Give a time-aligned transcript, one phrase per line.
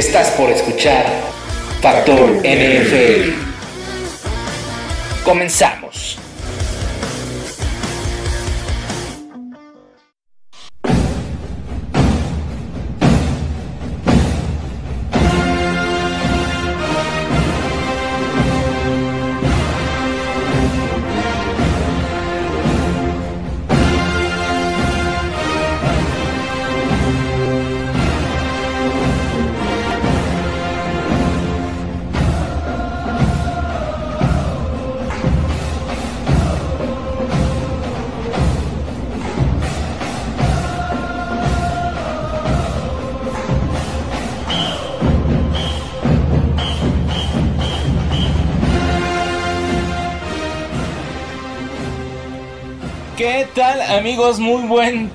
[0.00, 1.04] Estás por escuchar
[1.82, 3.32] Factor NFL.
[5.22, 6.16] Comenzamos.
[54.20, 55.10] Muy buen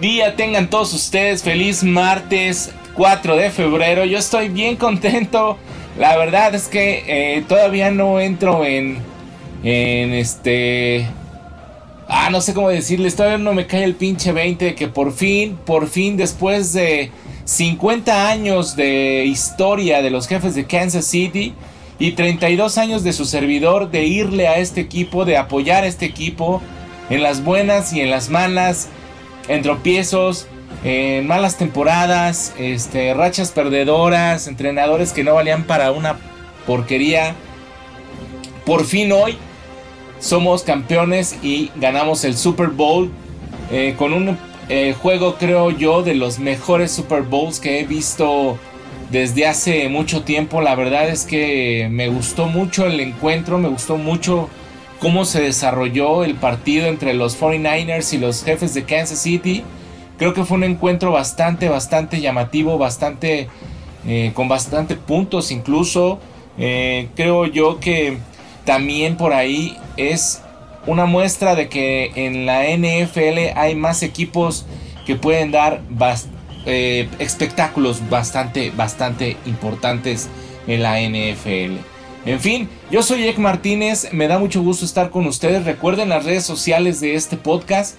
[0.00, 1.44] día tengan todos ustedes.
[1.44, 4.04] Feliz martes 4 de febrero.
[4.04, 5.56] Yo estoy bien contento.
[5.96, 8.98] La verdad es que eh, todavía no entro en,
[9.62, 11.06] en este...
[12.08, 13.14] Ah, no sé cómo decirles.
[13.14, 17.12] Todavía no me cae el pinche 20 de que por fin, por fin, después de
[17.44, 21.54] 50 años de historia de los jefes de Kansas City
[22.00, 26.06] y 32 años de su servidor, de irle a este equipo, de apoyar a este
[26.06, 26.60] equipo
[27.10, 28.88] en las buenas y en las malas,
[29.48, 30.46] en tropiezos,
[30.84, 36.18] en malas temporadas, este, rachas perdedoras, entrenadores que no valían para una
[36.66, 37.34] porquería.
[38.64, 39.36] Por fin hoy
[40.20, 43.10] somos campeones y ganamos el Super Bowl
[43.70, 44.36] eh, con un
[44.68, 48.58] eh, juego creo yo de los mejores Super Bowls que he visto
[49.10, 50.60] desde hace mucho tiempo.
[50.60, 54.50] La verdad es que me gustó mucho el encuentro, me gustó mucho
[55.00, 59.62] cómo se desarrolló el partido entre los 49ers y los jefes de Kansas City.
[60.18, 63.48] Creo que fue un encuentro bastante, bastante llamativo, bastante,
[64.06, 66.18] eh, con bastante puntos incluso.
[66.58, 68.18] Eh, creo yo que
[68.64, 70.42] también por ahí es
[70.86, 74.66] una muestra de que en la NFL hay más equipos
[75.06, 75.80] que pueden dar
[76.66, 80.28] eh, espectáculos bastante, bastante importantes
[80.66, 81.97] en la NFL.
[82.24, 85.64] En fin, yo soy Ek Martínez, me da mucho gusto estar con ustedes.
[85.64, 87.96] Recuerden las redes sociales de este podcast.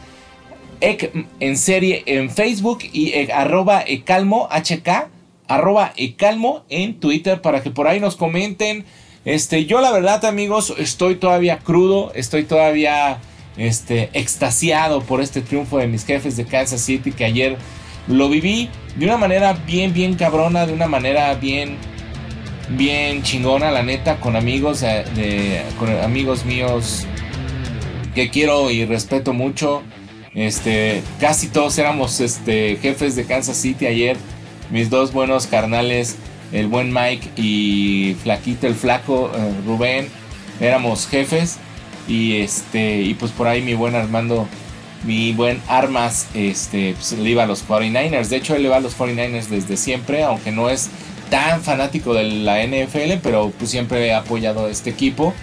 [0.81, 5.09] Ek en serie en Facebook y hk
[5.47, 8.85] arroba ecalmo en Twitter para que por ahí nos comenten.
[9.25, 13.19] Este, yo la verdad amigos estoy todavía crudo, estoy todavía
[13.57, 17.57] este, extasiado por este triunfo de mis jefes de Kansas City que ayer
[18.07, 21.77] lo viví de una manera bien, bien cabrona, de una manera bien
[22.69, 27.05] bien chingona, la neta, con amigos, de, con amigos míos
[28.13, 29.81] que quiero y respeto mucho.
[30.35, 34.17] Este, casi todos éramos este, jefes de Kansas City ayer.
[34.69, 36.17] Mis dos buenos carnales,
[36.51, 40.07] el buen Mike y Flaquito, el flaco eh, Rubén,
[40.59, 41.57] éramos jefes.
[42.07, 44.47] Y este, y pues por ahí mi buen Armando,
[45.03, 48.27] mi buen Armas, este, pues, le iba a los 49ers.
[48.27, 50.89] De hecho, él le va a los 49ers desde siempre, aunque no es
[51.29, 55.33] tan fanático de la NFL, pero pues siempre he apoyado este equipo.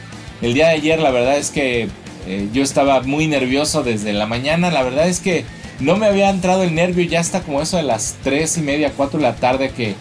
[0.42, 1.88] El día de ayer la verdad es que
[2.26, 5.44] eh, yo estaba muy nervioso desde la mañana, la verdad es que
[5.78, 8.92] no me había entrado el nervio ya hasta como eso de las 3 y media,
[8.96, 9.94] 4 de la tarde que,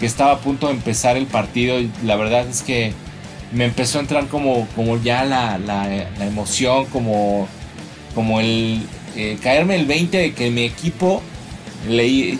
[0.00, 2.92] estaba a punto de empezar el partido la verdad es que
[3.50, 5.58] me empezó a entrar como, como ya la,
[6.20, 7.48] emoción, como,
[8.14, 8.82] como el
[9.16, 11.22] eh, caerme el 20 de que mi equipo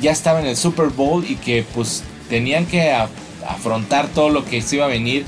[0.00, 2.92] ya estaba en el Super Bowl y que pues tenían que
[3.46, 5.24] afrontar todo lo que se iba a venir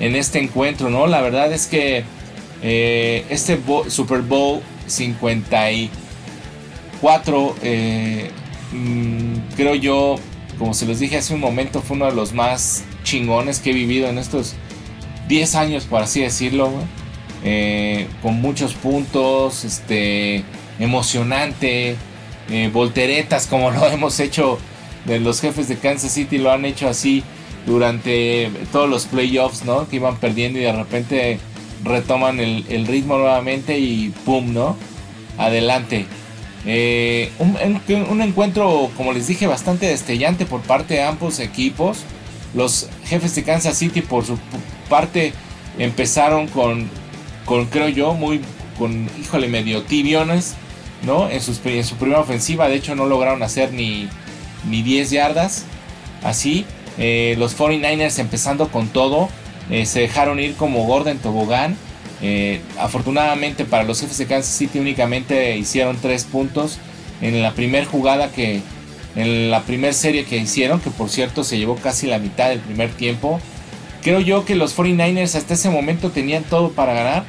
[0.00, 1.06] en este encuentro, ¿no?
[1.06, 2.04] La verdad es que
[2.62, 8.30] eh, este Super Bowl 54, eh,
[8.72, 10.16] mm, creo yo,
[10.58, 13.74] como se los dije hace un momento, fue uno de los más chingones que he
[13.74, 14.54] vivido en estos
[15.28, 16.70] 10 años, por así decirlo,
[17.44, 20.44] eh, con muchos puntos, este,
[20.78, 21.96] emocionante,
[22.72, 24.58] volteretas como lo hemos hecho
[25.04, 27.22] de los jefes de Kansas City lo han hecho así
[27.66, 29.88] durante todos los playoffs, ¿no?
[29.88, 31.38] Que iban perdiendo y de repente
[31.84, 34.52] retoman el, ritmo nuevamente y ¡pum!
[34.52, 34.76] ¿no?
[35.36, 36.06] Adelante.
[36.66, 41.98] Eh, un, encuentro, como les dije, bastante destellante por parte de ambos equipos.
[42.54, 44.38] Los jefes de Kansas City, por su
[44.88, 45.32] parte,
[45.78, 46.88] empezaron con,
[47.44, 48.40] con creo yo, muy,
[48.78, 50.54] con, híjole, medio tibiones,
[51.04, 51.28] ¿no?
[51.28, 54.08] En, sus, en su primera ofensiva, de hecho, no lograron hacer ni,
[54.64, 55.64] ni 10 yardas.
[56.22, 56.64] Así,
[56.98, 59.28] eh, los 49ers empezando con todo,
[59.70, 61.76] eh, se dejaron ir como Gordon Tobogán.
[62.20, 66.78] Eh, afortunadamente para los jefes de Kansas City únicamente hicieron 3 puntos
[67.20, 68.60] en la primera jugada que,
[69.14, 72.58] en la primera serie que hicieron, que por cierto se llevó casi la mitad del
[72.60, 73.40] primer tiempo.
[74.02, 77.24] Creo yo que los 49ers hasta ese momento tenían todo para ganar.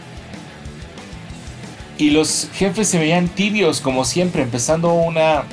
[1.98, 5.44] Y los jefes se veían tibios, como siempre, empezando una,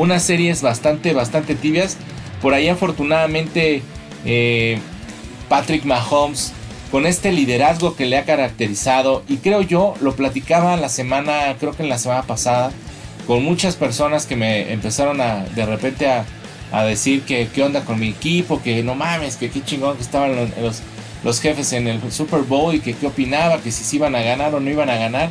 [0.00, 1.96] unas series bastante, bastante tibias.
[2.40, 3.82] Por ahí afortunadamente
[4.24, 4.78] eh,
[5.48, 6.52] Patrick Mahomes,
[6.90, 11.72] con este liderazgo que le ha caracterizado, y creo yo, lo platicaba la semana, creo
[11.72, 12.72] que en la semana pasada,
[13.26, 16.24] con muchas personas que me empezaron a de repente a,
[16.84, 20.36] decir que qué onda con mi equipo, que no mames, que qué chingón que estaban
[20.36, 20.82] los,
[21.24, 24.22] los, jefes en el Super Bowl y que qué opinaba, que si se iban a
[24.22, 25.30] ganar o no iban a ganar.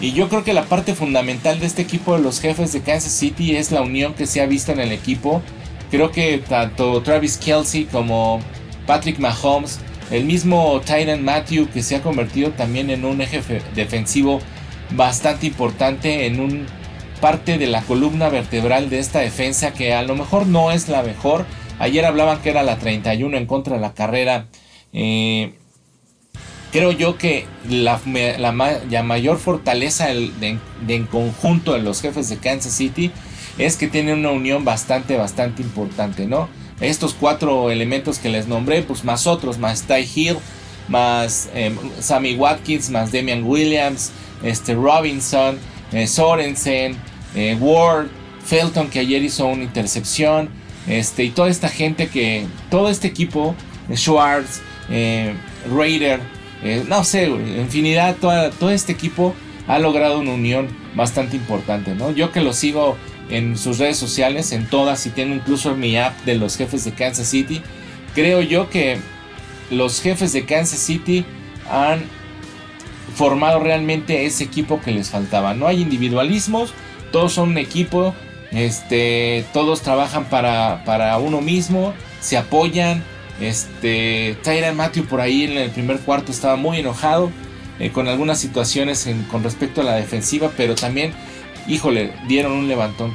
[0.00, 3.12] Y yo creo que la parte fundamental de este equipo de los jefes de Kansas
[3.12, 5.42] City es la unión que se ha visto en el equipo.
[5.90, 8.40] Creo que tanto Travis Kelsey como
[8.86, 9.78] Patrick Mahomes,
[10.10, 13.42] el mismo Tyron Matthew que se ha convertido también en un eje
[13.74, 14.40] defensivo
[14.92, 16.66] bastante importante, en un
[17.20, 21.02] parte de la columna vertebral de esta defensa que a lo mejor no es la
[21.02, 21.44] mejor.
[21.78, 24.46] Ayer hablaban que era la 31 en contra de la carrera.
[24.94, 25.52] Eh,
[26.72, 28.00] creo yo que la,
[29.02, 30.58] mayor fortaleza de,
[30.88, 33.10] en conjunto de los jefes de Kansas City
[33.58, 36.48] es que tienen una unión bastante, bastante importante, ¿no?
[36.80, 40.36] Estos cuatro elementos que les nombré, pues más otros, más Ty Hill,
[40.88, 44.12] más eh, Sammy Watkins, más Damian Williams,
[44.42, 45.58] este Robinson,
[45.92, 46.96] eh, Sorensen,
[47.34, 48.06] eh, Ward,
[48.44, 50.48] Felton que ayer hizo una intercepción,
[50.86, 53.54] este, y toda esta gente que, todo este equipo,
[53.94, 54.62] Schwartz,
[55.70, 56.20] Raider,
[56.88, 59.34] no sé, infinidad, todo este equipo
[59.66, 62.10] ha logrado una unión bastante importante, ¿no?
[62.10, 62.96] Yo que lo sigo
[63.30, 66.92] en sus redes sociales, en todas, y tengo incluso mi app de los jefes de
[66.92, 67.62] Kansas City,
[68.14, 68.98] creo yo que
[69.70, 71.24] los jefes de Kansas City
[71.70, 72.02] han
[73.14, 75.54] formado realmente ese equipo que les faltaba.
[75.54, 76.74] No hay individualismos,
[77.12, 78.14] todos son un equipo,
[78.50, 83.04] este, todos trabajan para, para uno mismo, se apoyan.
[83.40, 87.30] Este, Tyron Matthew por ahí en el primer cuarto estaba muy enojado
[87.78, 91.12] eh, con algunas situaciones con respecto a la defensiva, pero también,
[91.66, 93.14] híjole, dieron un levantón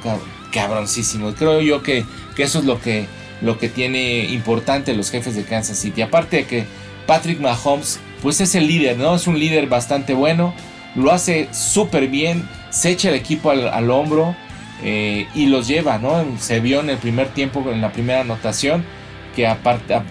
[0.51, 1.33] cabroncísimo.
[1.35, 2.03] Creo yo que,
[2.35, 3.05] que eso es lo que,
[3.41, 6.01] lo que tiene importante los jefes de Kansas City.
[6.01, 6.65] Aparte de que
[7.05, 9.15] Patrick Mahomes, pues es el líder, ¿no?
[9.15, 10.53] Es un líder bastante bueno,
[10.95, 14.35] lo hace súper bien, se echa el equipo al, hombro
[14.83, 16.25] eh, y los lleva, ¿no?
[16.39, 18.83] Se vio en el primer tiempo, en la primera anotación,
[19.35, 19.57] que a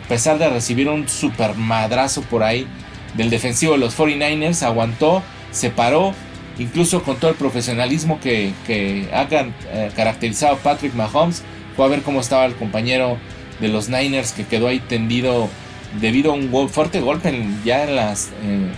[0.08, 2.66] pesar de recibir un super madrazo por ahí
[3.14, 6.12] del defensivo de los 49ers, aguantó, se paró,
[6.58, 11.42] incluso con todo el profesionalismo que, que ha eh, caracterizado Patrick Mahomes,
[11.76, 13.18] fue a ver cómo estaba el compañero
[13.60, 15.48] de los Niners que quedó ahí tendido
[16.00, 17.32] debido a un fuerte golpe
[17.64, 18.68] ya en las eh,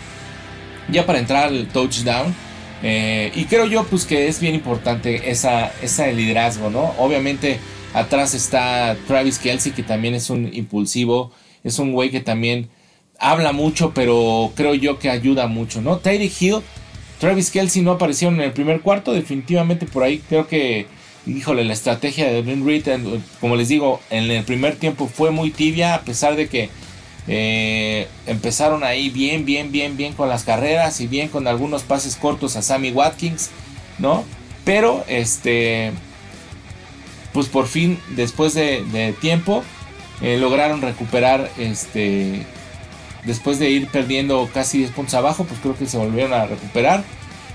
[0.88, 2.34] ya para entrar al touchdown.
[2.82, 7.58] Eh, y creo yo pues que es bien importante esa, esa liderazgo no obviamente
[7.96, 11.32] atrás está Travis Kelsey que también es un impulsivo
[11.64, 12.68] es un güey que también
[13.18, 16.56] habla mucho pero creo yo que ayuda mucho no Teddy Hill
[17.18, 20.86] Travis Kelsey no aparecieron en el primer cuarto definitivamente por ahí creo que
[21.26, 22.86] híjole, la estrategia de Ben Reed,
[23.40, 26.70] como les digo, en el primer tiempo fue muy tibia, a pesar de que
[27.28, 32.16] eh, empezaron ahí bien, bien, bien, bien con las carreras y bien con algunos pases
[32.16, 33.50] cortos a Sammy Watkins,
[33.98, 34.24] ¿no?
[34.64, 35.92] Pero, este,
[37.36, 39.62] pues por fin, después de, tiempo,
[40.22, 42.46] eh, lograron recuperar, este,
[43.24, 47.04] después de ir perdiendo casi 10 puntos abajo, pues creo que se volvieron a recuperar.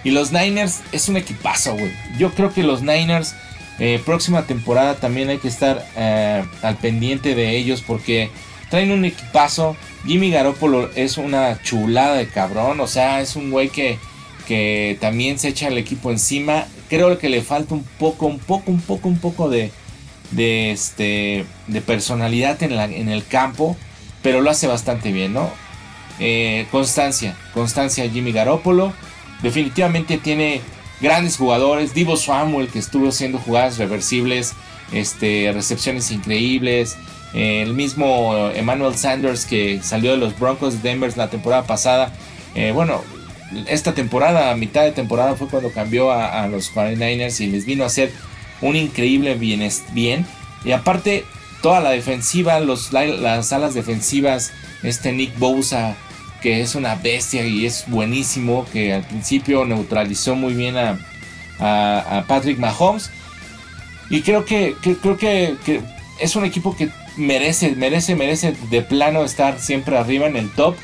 [0.04, 1.92] Y los Niners es un equipazo, güey.
[2.18, 3.36] Yo creo que los Niners,
[3.80, 5.86] eh, próxima temporada también hay que estar
[6.62, 8.30] al pendiente de ellos porque
[8.72, 9.76] Traen un equipazo.
[10.06, 12.80] Jimmy Garoppolo es una chulada de cabrón.
[12.80, 14.00] O sea, es un güey que,
[14.48, 16.66] que también se echa el equipo encima.
[16.92, 19.72] Creo que le falta un poco, un poco, un poco, un poco de,
[20.72, 23.76] este, de personalidad en, el campo.
[24.22, 25.50] Pero lo hace bastante bien, ¿no?
[26.20, 28.94] Eh, constancia, constancia Jimmy Garoppolo.
[29.42, 30.62] Definitivamente tiene
[31.02, 31.96] grandes jugadores.
[31.96, 34.54] Divo Samuel que estuvo haciendo jugadas reversibles.
[34.92, 36.98] Este, recepciones increíbles
[37.34, 42.12] el mismo Emmanuel Sanders que salió de los Broncos de Denver la temporada pasada.
[42.56, 43.02] Eh, bueno,
[43.68, 47.84] esta temporada, a mitad de temporada fue cuando cambió a, los 49ers y les vino
[47.84, 48.12] a hacer
[48.62, 49.68] un increíble bien.
[49.94, 50.26] bien.
[50.64, 51.26] Y aparte,
[51.62, 54.52] toda la defensiva, los, las alas defensivas,
[54.84, 55.96] este Nick Bosa,
[56.42, 60.98] que es una bestia y es buenísimo, que al principio neutralizó muy bien a,
[61.60, 63.12] a, Patrick Mahomes.
[64.10, 65.82] Y creo que, creo que, que
[66.20, 70.76] es un equipo que merece, merece, merece de plano estar siempre arriba en el top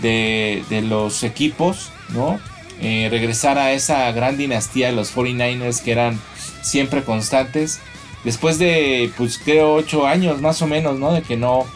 [0.00, 2.38] de, los equipos, ¿no?
[2.80, 6.20] Eh, regresar a esa gran dinastía de los 49ers que eran
[6.62, 7.80] siempre constantes.
[8.24, 11.12] Después de, pues creo, 8 años más o menos, ¿no?
[11.12, 11.66] De que no,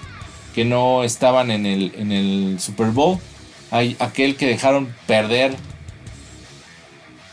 [0.54, 3.18] que no estaban en el, en el Super Bowl.
[3.70, 5.54] Hay aquel que dejaron perder.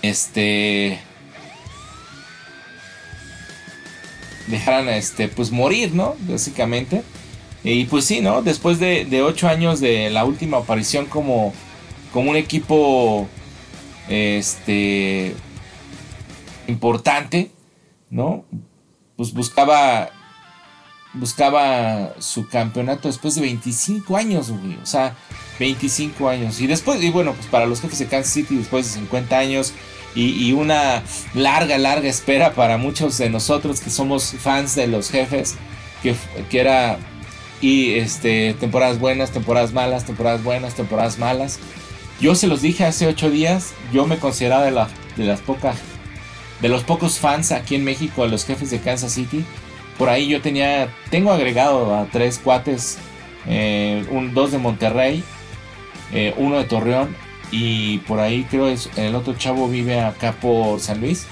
[0.02, 1.00] Este.
[4.48, 6.16] Dejaran, este, pues morir, ¿no?
[6.28, 7.04] Básicamente.
[7.66, 8.44] Y pues sí, ¿no?
[8.44, 11.52] Después de, de 8 años de la última aparición como,
[12.14, 13.28] como un equipo
[14.08, 15.36] este
[16.68, 17.52] importante,
[18.12, 18.46] ¿no?
[19.18, 20.12] Pues buscaba
[21.14, 24.78] buscaba su campeonato después de 25 años, güey.
[24.84, 25.16] O sea,
[25.60, 26.62] 25 años.
[26.62, 29.74] Y después, y bueno, pues para los jefes de Kansas City, después de 50 años
[30.14, 31.04] y, una
[31.34, 35.56] larga, larga espera para muchos de nosotros que somos fans de los jefes,
[36.02, 36.16] que,
[36.50, 37.00] que era
[37.62, 41.60] y este, temporadas buenas, temporadas malas, temporadas buenas, temporadas malas.
[42.20, 44.72] Yo se los dije hace ocho días, yo me consideraba de,
[45.18, 45.78] de las pocas,
[46.62, 49.44] de los pocos fans aquí en México, a los jefes de Kansas City.
[49.98, 52.98] Por ahí yo tenía, tengo agregado a tres cuates,
[53.48, 55.24] eh, un, dos de Monterrey,
[56.14, 57.16] eh, uno de Torreón
[57.52, 61.26] y por ahí creo es el otro chavo vive acá por San Luis,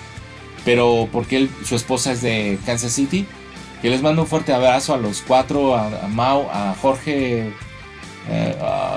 [0.63, 3.25] pero porque su esposa es de Kansas City.
[3.83, 7.53] Que les mando un fuerte abrazo a los cuatro, a, a Mau, a Jorge
[8.29, 8.55] eh,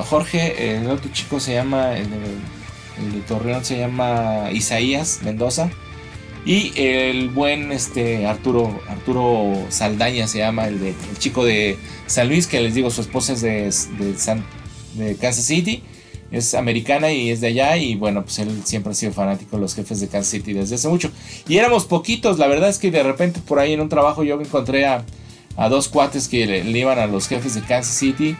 [0.09, 5.71] Jorge, el otro chico se llama, el de, Torreón se llama Isaías Mendoza.
[6.45, 11.77] Y el buen este, Arturo, Arturo Saldaña se llama, el, de, chico de
[12.07, 13.73] San Luis, que les digo, su esposa es de,
[14.95, 15.83] de, Kansas City,
[16.31, 17.77] es americana y es de allá.
[17.77, 20.77] Y bueno, pues él siempre ha sido fanático de los jefes de Kansas City desde
[20.77, 21.11] hace mucho.
[21.49, 24.41] Y éramos poquitos, la verdad es que de repente por ahí en un trabajo yo
[24.41, 25.05] encontré a,
[25.71, 28.37] dos cuates que le iban a los jefes de Kansas City.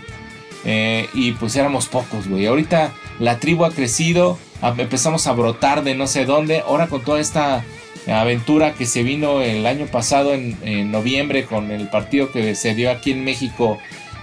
[0.69, 2.47] Eh, y pues éramos pocos, güey.
[2.47, 4.37] Ahorita la tribu ha crecido,
[4.77, 6.61] empezamos a brotar de no sé dónde.
[6.61, 7.65] Ahora con toda esta
[8.13, 12.91] aventura que se vino el año pasado en, noviembre con el partido que se dio
[12.91, 13.79] aquí en México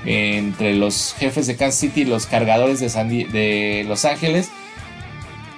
[0.05, 4.49] entre los jefes de Kansas City y los cargadores de, Los Ángeles.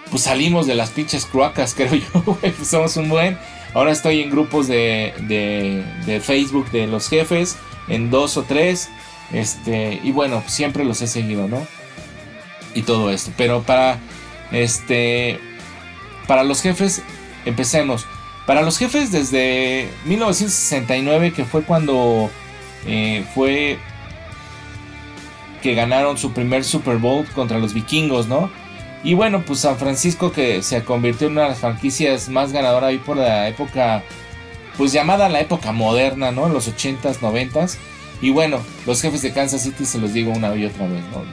[0.09, 2.37] Pues salimos de las pinches cruacas, creo yo.
[2.39, 3.37] Pues somos un buen.
[3.73, 8.89] Ahora estoy en grupos de, de, de Facebook de los jefes, en dos o tres.
[9.33, 11.65] Este, y bueno, siempre los he seguido, ¿no?
[12.73, 13.31] Y todo esto.
[13.35, 13.99] Pero para,
[14.51, 15.39] este,
[16.27, 17.01] para los jefes,
[17.45, 18.05] empecemos.
[18.45, 22.29] Para los jefes desde 1969, que fue cuando
[22.85, 23.79] eh, fue
[25.65, 28.51] que ganaron su primer Super Bowl contra los vikingos, ¿no?
[29.03, 32.89] Y bueno, pues San Francisco que se convirtió en una de las franquicias más ganadoras
[32.89, 34.03] ahí por la época,
[34.77, 36.49] pues llamada la época moderna, ¿no?
[36.49, 37.77] Los 80s, 90s.
[38.21, 41.23] Y bueno, los jefes de Kansas City se los digo una y otra vez, ¿no?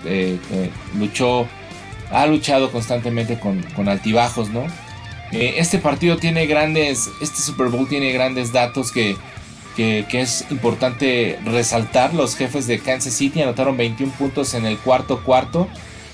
[0.99, 1.47] luchó,
[2.11, 4.65] ha luchado constantemente con, altibajos, ¿no?
[5.31, 9.15] Eh, este partido tiene grandes, este Super Bowl tiene grandes datos que,
[9.77, 12.15] que, es importante resaltar.
[12.15, 15.69] Los jefes de Kansas City anotaron 21 puntos en el cuarto cuarto,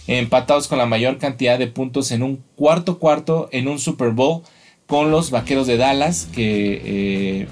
[0.06, 4.42] empatados con la mayor cantidad de puntos en un cuarto cuarto en un Super Bowl
[4.86, 7.48] con los Vaqueros de Dallas, que eh,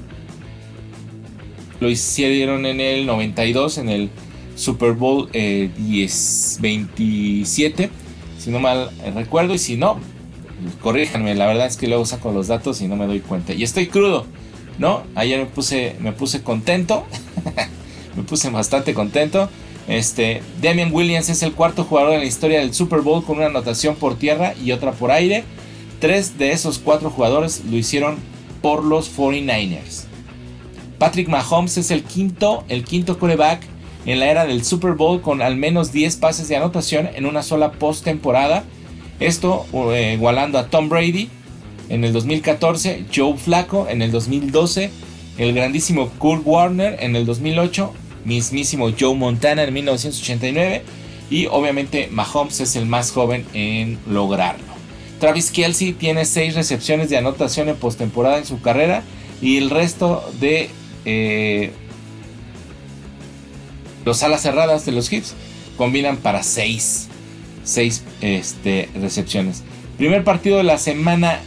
[1.80, 4.10] lo hicieron en el 92, en el
[4.54, 7.90] Super Bowl 10, eh, 27,
[8.38, 10.00] si no mal recuerdo, y si no,
[10.80, 13.52] corríjanme, la verdad es que luego saco los datos y no me doy cuenta.
[13.52, 14.26] Y estoy crudo,
[14.78, 15.02] ¿no?
[15.14, 17.06] Ayer me puse, me puse contento,
[18.16, 19.49] me puse bastante contento.
[19.88, 23.47] Este, Damian Williams es el cuarto jugador en la historia del Super Bowl con una
[23.47, 25.45] anotación por tierra y otra por aire.
[26.00, 28.16] Tres de esos cuatro jugadores lo hicieron
[28.62, 30.04] por los 49ers.
[30.99, 33.62] Patrick Mahomes es el quinto, el quinto coreback
[34.06, 37.42] en la era del Super Bowl con al menos 10 pases de anotación en una
[37.42, 38.64] sola postemporada.
[39.21, 41.28] Esto eh, igualando a Tom Brady
[41.88, 44.90] en el 2014, Joe Flacco en el 2012,
[45.38, 47.92] el grandísimo Kurt Warner en el 2008,
[48.24, 50.82] mismísimo Joe Montana en 1989
[51.30, 54.64] y obviamente Mahomes es el más joven en lograrlo.
[55.20, 59.02] Travis Kelsey tiene 6 recepciones de anotación en postemporada en su carrera
[59.40, 60.70] y el resto de
[61.04, 61.70] eh,
[64.04, 65.34] los alas cerradas de los Hits
[65.76, 67.08] combinan para 6
[68.20, 69.62] este, recepciones.
[69.96, 71.40] Primer partido de la semana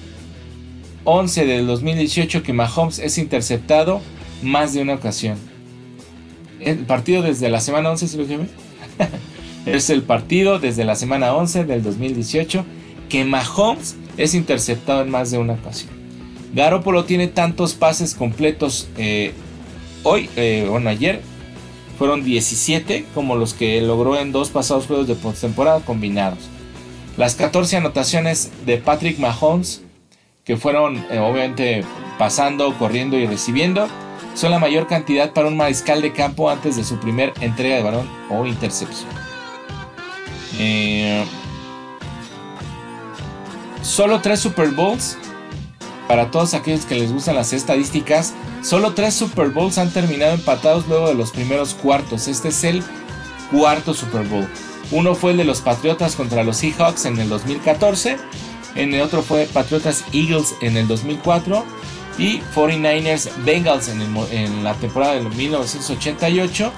[1.03, 4.01] 11 del 2018 que Mahomes es interceptado
[4.41, 5.38] más de una ocasión.
[6.60, 8.25] El partido desde la semana 11, lo
[9.65, 12.65] es el partido desde la semana 11 del 2018
[13.08, 15.91] que Mahomes es interceptado en más de una ocasión.
[16.53, 19.34] Garoppolo tiene tantos pases completos eh,
[20.03, 21.22] hoy, eh, bueno, ayer
[21.98, 26.39] fueron 17 como los que logró en dos pasados juegos de postemporada combinados.
[27.18, 29.82] Las 14 anotaciones de Patrick Mahomes,
[30.50, 31.84] que fueron eh, obviamente
[32.18, 33.88] pasando, corriendo y recibiendo,
[34.34, 37.84] son la mayor cantidad para un mariscal de campo antes de su primer entrega de
[37.84, 39.12] balón o intercepción.
[40.58, 41.24] Eh,
[43.84, 45.20] solo tres Super Bowls.
[46.08, 50.88] Para todos aquellos que les gustan las estadísticas, solo tres Super Bowls han terminado empatados
[50.88, 52.27] luego de los primeros cuartos.
[52.27, 52.82] Este es el
[53.51, 54.48] cuarto Super Bowl.
[54.89, 58.18] Uno fue el de los Patriotas contra los Seahawks en el 2014.
[58.76, 61.66] En el otro fue Patriotas Eagles en el 2004
[62.18, 66.74] y 49ers Bengals en, la temporada de 1988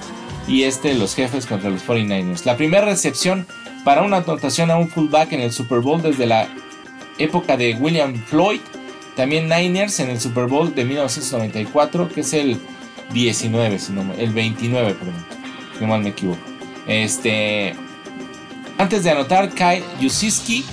[0.46, 2.44] y este los jefes contra los 49ers.
[2.44, 3.46] La primera recepción
[3.84, 6.48] para una anotación a un fullback en el Super Bowl desde la
[7.18, 8.60] época de William Floyd.
[9.16, 12.58] También Niners en el Super Bowl de 1994, que es el
[13.12, 15.26] 19, si no, el 29, perdón,
[15.80, 16.40] no mal me equivoco.
[16.86, 17.74] Este,
[18.78, 20.64] antes de anotar, Kyle Jusiski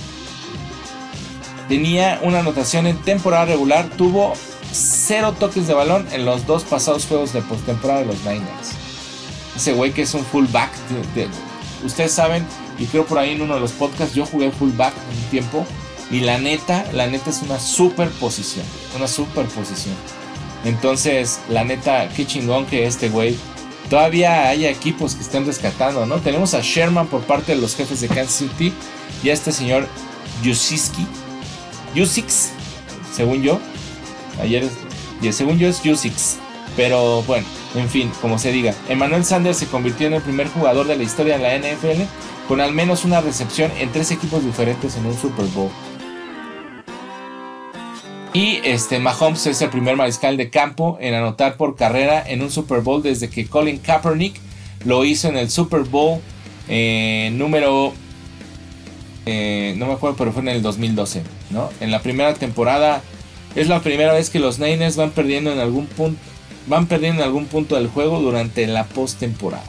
[1.70, 4.34] tenía una anotación en temporada regular, tuvo
[4.72, 8.72] cero toques de balón en los dos pasados juegos de postemporada de los Niners.
[9.54, 10.72] Ese güey que es un fullback.
[11.84, 12.44] ustedes saben,
[12.76, 15.64] y creo por ahí en uno de los podcasts, yo jugué fullback un tiempo.
[16.10, 18.66] Y la neta, la neta es una super posición.
[18.96, 19.94] Una super posición.
[20.64, 23.36] Entonces, la neta, qué chingón que este güey.
[23.88, 26.16] Todavía haya equipos que estén rescatando, ¿no?
[26.16, 28.72] Tenemos a Sherman por parte de los jefes de Kansas City.
[29.22, 29.86] Y a este señor
[30.42, 31.06] Yusiski.
[31.94, 32.50] Yusix,
[33.14, 33.60] según yo.
[34.40, 34.68] Ayer,
[35.30, 36.38] según yo es Yusix.
[36.76, 38.74] Pero bueno, en fin, como se diga.
[38.88, 42.02] Emmanuel Sanders se convirtió en el primer jugador de la historia de la NFL
[42.48, 45.70] con al menos una recepción en tres equipos diferentes en un Super Bowl.
[48.32, 52.50] Y este Mahomes es el primer mariscal de campo en anotar por carrera en un
[52.50, 54.40] Super Bowl desde que Colin Kaepernick
[54.84, 56.20] lo hizo en el Super Bowl
[56.68, 57.92] eh, número
[59.26, 61.70] eh, no me acuerdo, pero fue en el 2012, ¿no?
[61.80, 63.02] En la primera temporada
[63.54, 66.20] es la primera vez que los Niners van perdiendo en algún punto,
[66.66, 69.64] van perdiendo en algún punto del juego durante la postemporada.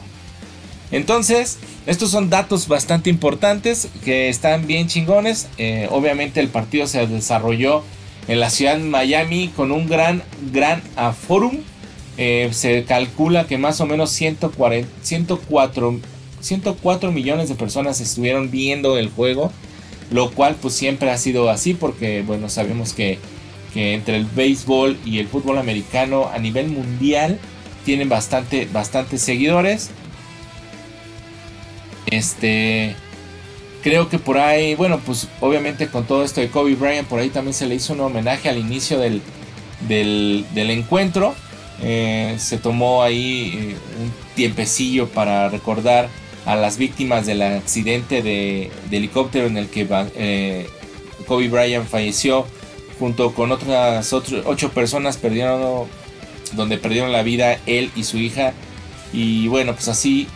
[0.92, 5.48] Entonces, estos son datos bastante importantes que están bien chingones.
[5.56, 7.82] Eh, obviamente el partido se desarrolló
[8.28, 10.22] en la ciudad de Miami con un gran,
[10.52, 11.58] gran aforum.
[12.18, 16.00] Eh, se calcula que más o menos 140, 104,
[16.42, 19.50] 104 millones de personas estuvieron viendo el juego.
[20.10, 23.18] Lo cual pues siempre ha sido así porque bueno sabemos que
[23.72, 27.38] que entre el béisbol y el fútbol americano a nivel mundial
[27.84, 29.90] tienen bastante, bastantes seguidores.
[32.06, 32.94] Este,
[33.82, 37.30] creo que por ahí, bueno, pues obviamente con todo esto de Kobe Bryant, por ahí
[37.30, 39.22] también se le hizo un homenaje al inicio del,
[39.88, 41.34] del, encuentro.
[41.80, 46.08] Eh, se tomó ahí eh, un tiempecillo para recordar
[46.44, 50.66] a las víctimas del accidente de, helicóptero en el que eh,
[51.26, 52.46] Kobe Bryant falleció
[52.98, 55.88] junto con otras ocho personas perdieron
[56.52, 58.52] donde perdieron la vida él y su hija.
[59.12, 60.26] Y bueno pues así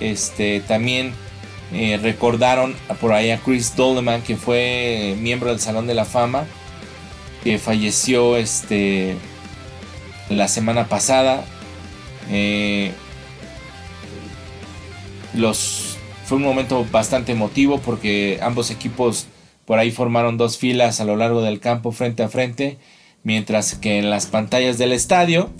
[0.00, 1.12] este también
[1.72, 6.44] eh, recordaron por ahí a Chris Doleman que fue miembro del Salón de la Fama
[7.42, 9.16] que falleció este
[10.28, 11.44] la semana pasada.
[12.30, 12.92] Eh,
[15.34, 19.26] los fue un momento bastante emotivo porque ambos equipos
[19.64, 22.78] por ahí formaron dos filas a lo largo del campo frente a frente,
[23.22, 25.50] mientras que en las pantallas del estadio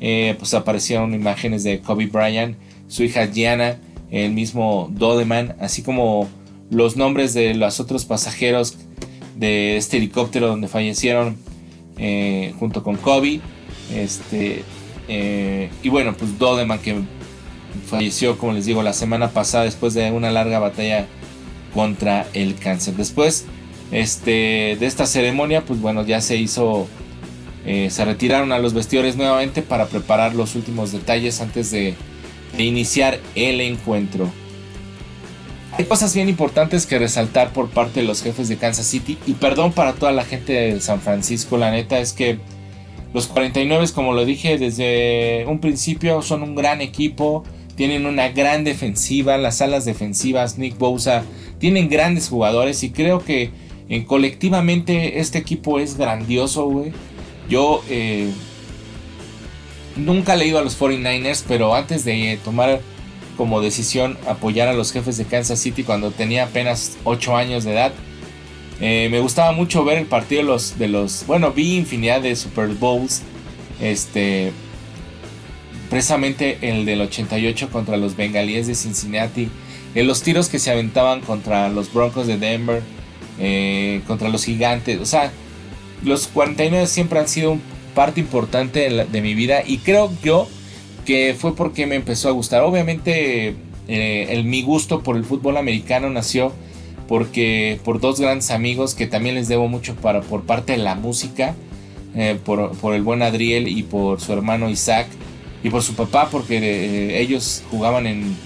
[0.00, 2.56] eh, pues aparecieron imágenes de Kobe Bryant,
[2.88, 3.78] su hija Gianna,
[4.10, 6.28] el mismo Dodeman, así como
[6.70, 8.78] los nombres de los otros pasajeros
[9.36, 11.36] de este helicóptero donde fallecieron
[11.98, 13.40] eh, junto con Kobe.
[13.94, 14.64] Este,
[15.08, 16.96] eh, y bueno, pues Dodeman que
[17.86, 21.06] falleció, como les digo, la semana pasada después de una larga batalla
[21.74, 22.94] contra el cáncer.
[22.94, 23.46] Después
[23.92, 26.88] este, de esta ceremonia, pues bueno, ya se hizo,
[27.66, 31.94] eh, se retiraron a los vestidores nuevamente para preparar los últimos detalles antes de,
[32.58, 34.30] iniciar el encuentro.
[35.78, 39.32] Hay cosas bien importantes que resaltar por parte de los jefes de Kansas City y
[39.32, 42.38] perdón para toda la gente de San Francisco, la neta es que
[43.14, 47.42] los 49, como lo dije desde un principio, son un gran equipo,
[47.76, 51.24] tienen una gran defensiva, las alas defensivas, Nick Bosa,
[51.58, 53.50] tienen grandes jugadores y creo que
[53.88, 56.92] eh, colectivamente este equipo es grandioso, güey.
[57.48, 58.30] Yo eh,
[59.96, 62.80] nunca he leído a los 49ers, pero antes de tomar
[63.36, 67.72] como decisión apoyar a los jefes de Kansas City cuando tenía apenas 8 años de
[67.72, 67.92] edad,
[68.80, 73.22] eh, me gustaba mucho ver el partido de los, bueno, vi infinidad de Super Bowls,
[73.80, 74.52] este,
[75.92, 79.50] precisamente el del 88 contra los Bengalíes de Cincinnati,
[79.94, 82.82] en los tiros que se aventaban contra los Broncos de Denver,
[83.38, 85.30] eh, contra los Gigantes, o sea,
[86.02, 87.58] los 49 siempre han sido
[87.94, 90.48] parte importante de, mi vida y creo yo
[91.04, 92.62] que fue porque me empezó a gustar.
[92.62, 93.54] Obviamente
[93.86, 96.54] eh, el, mi gusto por el fútbol americano nació
[97.06, 100.94] porque por dos grandes amigos que también les debo mucho para, por parte de la
[100.94, 101.54] música,
[102.14, 105.06] eh, por, el buen Adriel y por su hermano Isaac
[105.62, 108.36] y por su papá porque eh, ellos jugaban en,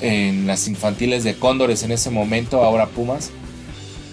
[0.00, 3.30] en, las infantiles de Cóndores en ese momento, ahora Pumas.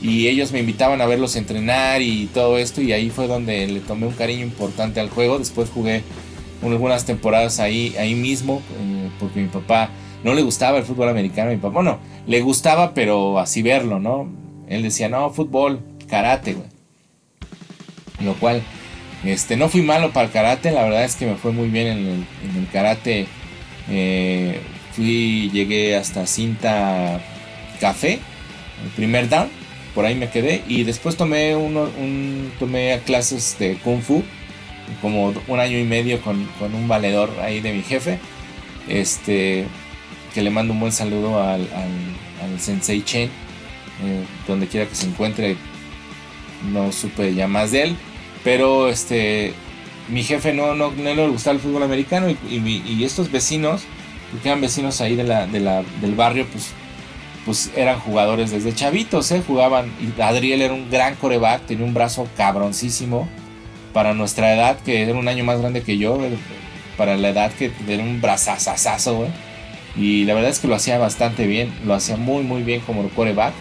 [0.02, 3.80] Y ellos me invitaban a verlos entrenar y todo esto y ahí fue donde le
[3.80, 5.40] tomé un cariño importante al juego.
[5.40, 6.04] Después jugué
[6.64, 9.90] algunas temporadas ahí, ahí mismo eh, porque mi papá
[10.24, 11.52] no le gustaba el fútbol americano.
[11.52, 14.30] Mi papá, bueno, le gustaba pero así verlo, ¿no?
[14.68, 16.68] Él decía, no, fútbol, karate, güey.
[18.22, 18.64] Lo cual,
[19.26, 21.88] este, no fui malo para el karate, la verdad es que me fue muy bien
[21.88, 22.08] en
[22.58, 23.28] el, karate.
[23.90, 24.60] Eh,
[24.94, 27.20] fui, llegué hasta cinta
[27.80, 28.20] café,
[28.84, 29.50] el primer down,
[29.94, 34.24] por ahí me quedé y después tomé uno, un, tomé clases de kung fu,
[35.02, 38.20] como un año y medio con, un valedor ahí de mi jefe,
[38.88, 39.66] este,
[40.34, 45.08] que le mando un buen saludo al, al, sensei Chen, eh, donde quiera que se
[45.08, 45.56] encuentre,
[46.72, 47.96] no supe ya más de él,
[48.46, 49.54] pero este,
[50.08, 53.82] mi jefe no, no, le gustaba el fútbol americano y, estos vecinos,
[54.42, 56.70] que eran vecinos ahí de la, del barrio, pues,
[57.44, 59.42] pues eran jugadores desde chavitos, ¿eh?
[59.46, 63.28] Jugaban, Adriel era un gran coreback, tenía un brazo cabroncísimo
[63.94, 66.38] para nuestra edad, que era un año más grande que yo, eh,
[66.98, 69.30] para la edad que era un brazazazazo, güey.
[69.98, 73.10] Y la verdad es que lo hacía bastante bien, lo hacía muy muy bien como
[73.10, 73.54] coreback.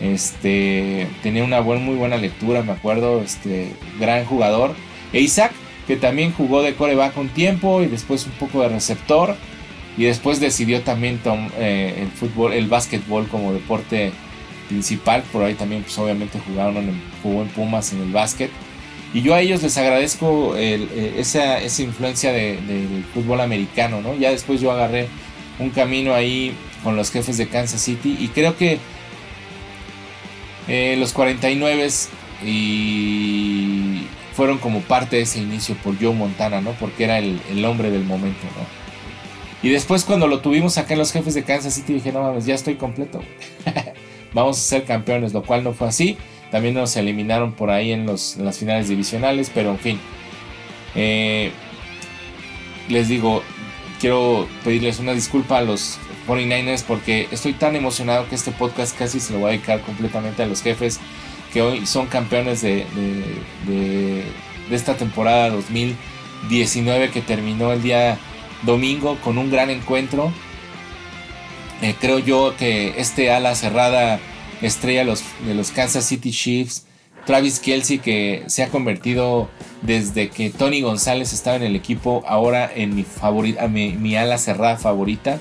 [0.00, 4.74] Este, tenía una muy buena lectura, me acuerdo, este, gran jugador.
[5.12, 5.52] E Isaac,
[5.86, 9.36] que también jugó de coreback un tiempo y después un poco de receptor
[9.96, 11.20] y después decidió también
[11.58, 14.12] eh, el fútbol, el básquetbol como deporte
[14.68, 18.50] principal, por ahí también pues obviamente jugaron en, jugó en Pumas en el básquet.
[19.14, 24.14] Y yo a ellos les agradezco eh, esa, esa, influencia del fútbol americano, ¿no?
[24.14, 25.08] Ya después yo agarré
[25.58, 28.78] un camino ahí con los jefes de Kansas City y creo que
[30.68, 31.88] eh, los 49
[32.44, 34.02] y
[34.34, 36.72] fueron como parte de ese inicio por Joe Montana, ¿no?
[36.72, 38.78] Porque era el, el hombre del momento, ¿no?
[39.62, 42.46] Y después cuando lo tuvimos acá en los jefes de Kansas City dije, no mames,
[42.46, 43.20] ya estoy completo.
[44.32, 46.16] Vamos a ser campeones, lo cual no fue así.
[46.50, 50.00] También nos eliminaron por ahí en, los, las finales divisionales, pero en fin.
[50.94, 51.50] Eh,
[52.88, 53.42] les digo,
[54.00, 55.98] quiero pedirles una disculpa a los
[56.28, 60.42] 49ers porque estoy tan emocionado que este podcast casi se lo voy a dedicar completamente
[60.42, 61.00] a los jefes
[61.52, 62.84] que hoy son campeones de,
[63.66, 64.24] de,
[64.70, 68.18] esta temporada 2019 que terminó el día
[68.64, 70.30] domingo con un gran encuentro.
[71.80, 74.20] Eh, creo yo que este ala cerrada
[74.60, 76.84] estrella los, de los Kansas City Chiefs,
[77.24, 79.48] Travis Kelsey, que se ha convertido
[79.82, 84.76] desde que Tony González estaba en el equipo, ahora en mi, favorita, mi, ala cerrada
[84.76, 85.38] favorita.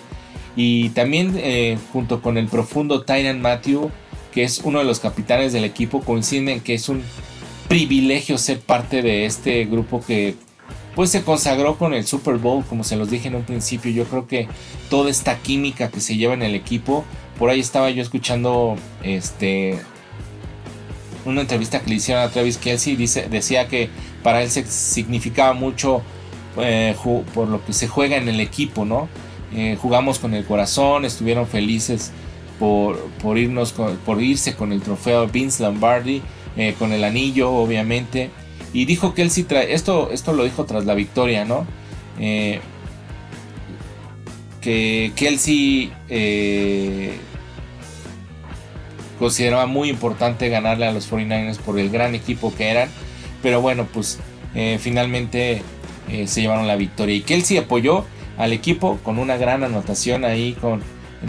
[0.58, 3.92] Y también eh, junto con el profundo Tynan Matthew,
[4.34, 7.04] que es uno de los capitanes del equipo, coinciden que es un
[7.70, 10.36] privilegio ser parte de este grupo que
[10.96, 13.92] pues se consagró con el Super Bowl, como se los dije en un principio.
[13.92, 14.48] Yo creo que
[14.90, 17.06] toda esta química que se lleva en el equipo,
[17.38, 19.80] por ahí estaba yo escuchando este
[21.24, 23.90] una entrevista que le hicieron a Travis Kelsey, dice, decía que
[24.24, 26.02] para él se significaba mucho
[26.58, 26.96] eh,
[27.34, 29.08] por lo que se juega en el equipo, ¿no?
[29.54, 32.12] Eh, jugamos con el corazón, estuvieron felices
[32.60, 36.22] por, por, irnos por irse con el trofeo Vince Lombardi,
[36.58, 38.30] eh, con el anillo, obviamente.
[38.74, 41.66] Y dijo que él sí esto, esto lo dijo tras la victoria, ¿no?
[42.20, 42.60] Eh,
[44.62, 45.40] que, él
[49.18, 52.90] consideraba muy importante ganarle a los 49ers por el gran equipo que eran.
[53.42, 54.20] Pero bueno, pues
[54.80, 55.62] finalmente
[56.26, 57.16] se llevaron la victoria.
[57.16, 58.04] Y que él apoyó
[58.38, 60.82] al equipo con una gran anotación ahí, con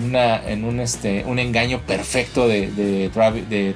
[0.04, 3.74] una, en un, este, un engaño perfecto de, de,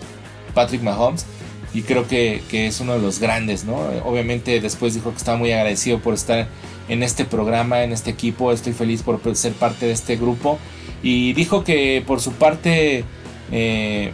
[0.55, 1.25] Patrick Mahomes
[1.73, 3.77] y creo que, es uno de los grandes, ¿no?
[4.05, 6.47] Obviamente después dijo que estaba muy agradecido por estar
[6.89, 10.59] en este programa, en este equipo, estoy feliz por ser parte de este grupo
[11.03, 13.05] y dijo que por su parte
[13.51, 14.13] eh,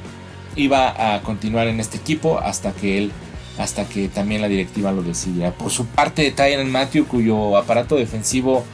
[0.54, 3.12] iba a continuar en este equipo hasta que él
[3.58, 5.50] hasta que también la directiva lo decidiera.
[5.50, 8.64] Por su parte, Tyron Matthew, cuyo aparato defensivo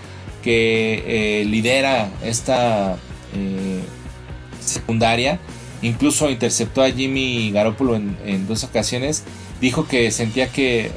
[0.45, 2.97] que eh, lidera esta
[3.35, 3.81] eh,
[4.61, 5.41] secundaria,
[5.83, 9.23] Incluso interceptó a Jimmy Garoppolo en, dos ocasiones.
[9.61, 10.91] Dijo que sentía que,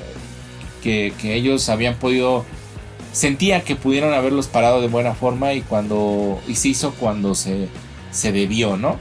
[0.81, 2.45] que, ellos habían podido
[3.11, 7.67] sentía que pudieron haberlos parado de buena forma y cuando y se hizo cuando se,
[8.11, 8.97] se debió, ¿no?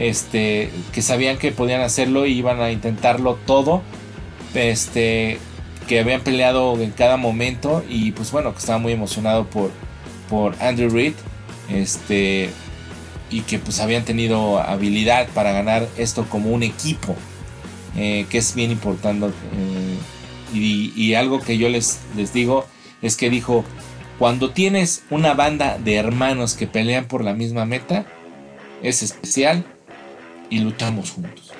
[0.00, 3.82] este, que sabían que podían hacerlo y iban a intentarlo todo,
[4.54, 5.38] este,
[5.88, 9.70] que habían peleado en cada momento y pues bueno, que estaba muy emocionado por,
[10.30, 11.14] por Andrew Reid,
[11.68, 12.48] este,
[13.30, 17.16] y que pues habían tenido habilidad para ganar esto como un equipo,
[17.96, 19.26] eh, que es bien importante.
[19.26, 19.98] Eh,
[20.52, 22.66] y, algo que yo les, les digo
[23.02, 23.64] es que dijo,
[24.18, 28.06] cuando tienes una banda de hermanos que pelean por la misma meta,
[28.82, 29.64] es especial
[30.48, 31.52] y luchamos juntos.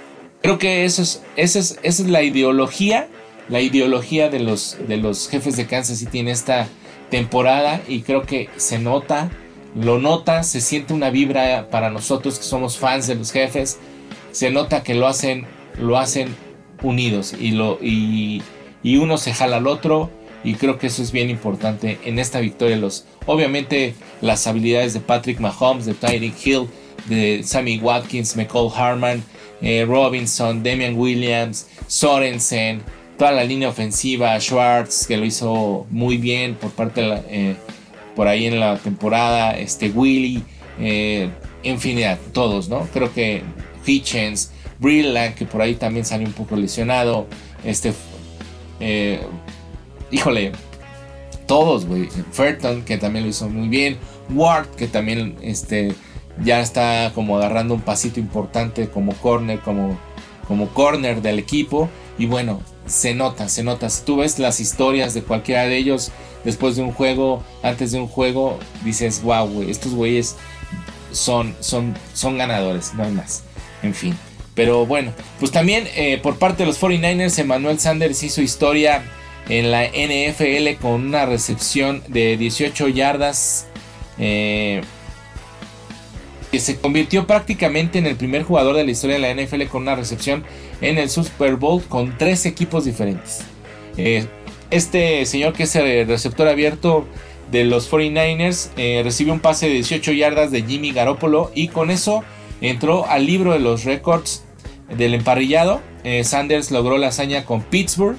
[0.43, 3.09] Creo que eso es, esa, es, esa es la ideología,
[3.49, 6.69] la ideología de los, de los jefes de Kansas City en esta
[7.11, 9.31] temporada y creo que se nota,
[9.75, 13.79] lo nota, se siente una vibra para nosotros que somos fans de los jefes,
[14.33, 15.47] se nota que lo hacen,
[15.79, 16.35] lo hacen
[16.83, 18.43] unidos y, lo, y,
[18.85, 20.11] uno se jala al otro
[20.43, 22.77] y creo que eso es bien importante en esta victoria.
[22.77, 26.67] Los, obviamente las habilidades de Patrick Mahomes, de Tyreek Hill,
[27.07, 29.23] de Sammy Watkins, McCall Harman,
[29.61, 32.83] eh, Robinson, Damian Williams, Sorensen,
[33.21, 37.57] toda la línea ofensiva, Schwartz que lo hizo muy bien por parte de eh,
[38.17, 40.43] por ahí en la temporada, este Willy,
[40.79, 41.29] eh,
[41.63, 42.89] infinidad, todos, ¿no?
[42.95, 43.43] Creo que
[43.85, 47.27] Hitchens, Brilland que por ahí también salió un poco lesionado,
[47.63, 47.93] este
[48.81, 49.21] eh,
[50.11, 50.53] híjole,
[51.47, 52.09] todos, güey.
[52.33, 53.99] Ferton, que también lo hizo muy bien.
[54.31, 55.95] Ward, que también este,
[56.43, 59.99] ya está como agarrando un pasito importante como corner, como,
[60.49, 61.91] como corner del equipo.
[62.19, 63.89] Y bueno, se nota, se nota.
[63.89, 66.11] Si tú ves las historias de cualquiera de ellos
[66.45, 70.37] después de un juego, antes de un juego, dices, wow, güey, estos güeyes
[71.13, 73.43] son, son, son ganadores, no hay más.
[73.83, 74.17] En fin.
[74.55, 79.03] Pero bueno, pues también eh, por parte de los 49ers, Emmanuel Sanders hizo historia
[79.49, 83.67] en la NFL con una recepción de 18 yardas.
[84.19, 84.83] Eh,
[86.51, 89.83] que se convirtió prácticamente en el primer jugador de la historia de la NFL con
[89.83, 90.45] una recepción
[90.81, 93.41] en el Super Bowl con tres equipos diferentes.
[93.97, 94.27] Eh,
[94.71, 97.07] este señor que es el receptor abierto
[97.51, 101.91] de los 49ers eh, recibió un pase de 18 yardas de Jimmy Garoppolo y con
[101.91, 102.23] eso
[102.61, 104.45] entró al libro de los récords
[104.97, 105.81] del emparrillado.
[106.23, 108.17] Sanders logró la hazaña con Pittsburgh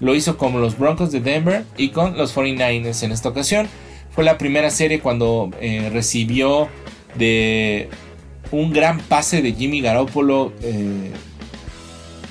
[0.00, 3.68] lo hizo con los Broncos de Denver y con los 49ers en esta ocasión.
[4.10, 6.68] Fue la primera serie cuando eh, recibió
[7.18, 7.88] de
[8.50, 10.52] un gran pase de Jimmy Garoppolo.
[10.62, 11.12] Eh,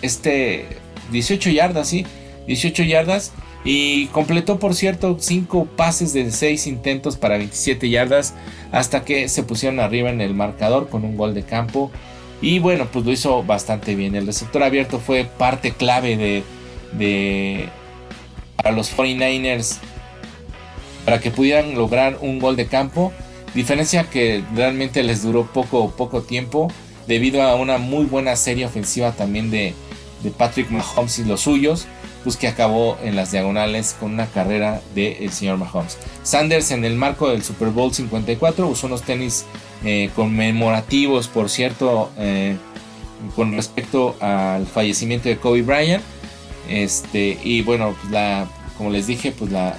[0.01, 0.67] este
[1.11, 2.05] 18 yardas, sí,
[2.47, 3.33] 18 yardas.
[3.63, 8.33] Y completó, por cierto, 5 pases de 6 intentos para 27 yardas.
[8.71, 11.91] Hasta que se pusieron arriba en el marcador con un gol de campo.
[12.41, 14.15] Y bueno, pues lo hizo bastante bien.
[14.15, 16.43] El receptor abierto fue parte clave de,
[16.97, 17.69] de
[18.55, 19.79] para los 49ers
[21.05, 23.13] para que pudieran lograr un gol de campo.
[23.55, 26.67] Diferencia que realmente les duró poco, poco tiempo
[27.07, 29.73] debido a una muy buena serie ofensiva también de,
[30.23, 31.87] de Patrick Mahomes y los suyos,
[32.23, 35.97] pues que acabó en las diagonales con una carrera del señor Mahomes.
[36.23, 39.45] Sanders en el marco del Super Bowl 54 usó unos tenis
[39.83, 42.57] eh, conmemorativos, por cierto, eh,
[43.35, 46.03] con respecto al fallecimiento de Kobe Bryant.
[46.67, 49.77] Este, y bueno, pues la, como les dije, pues la,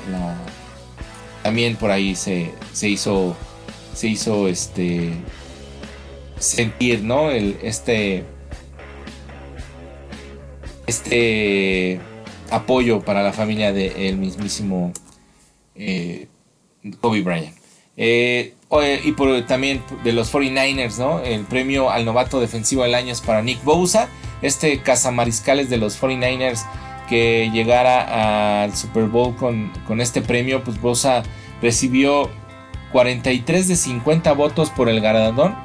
[1.42, 3.36] también por ahí se, se hizo,
[3.96, 5.12] se hizo este,
[6.38, 7.30] sentir, ¿no?
[7.30, 8.24] El, este,
[10.86, 11.98] este
[12.50, 14.92] apoyo para la familia del mismísimo
[15.74, 16.28] eh,
[17.00, 17.56] Kobe Bryant.
[17.96, 18.52] Eh,
[19.04, 21.20] y por, también de los 49ers, ¿no?
[21.20, 24.10] El premio al novato defensivo del año es para Nick Bosa
[24.42, 26.60] este cazamariscales de los 49ers
[27.08, 31.22] que llegara al Super Bowl con, este premio, pues Bosa
[31.62, 32.28] recibió
[32.92, 35.56] 43 de 50 votos por el galardón,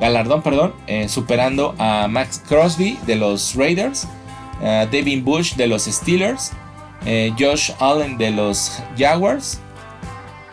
[0.00, 4.08] galardón perdón, eh, superando a Max Crosby de los Raiders,
[4.90, 6.52] Devin Bush de los Steelers,
[7.06, 9.60] eh, Josh Allen de los Jaguars,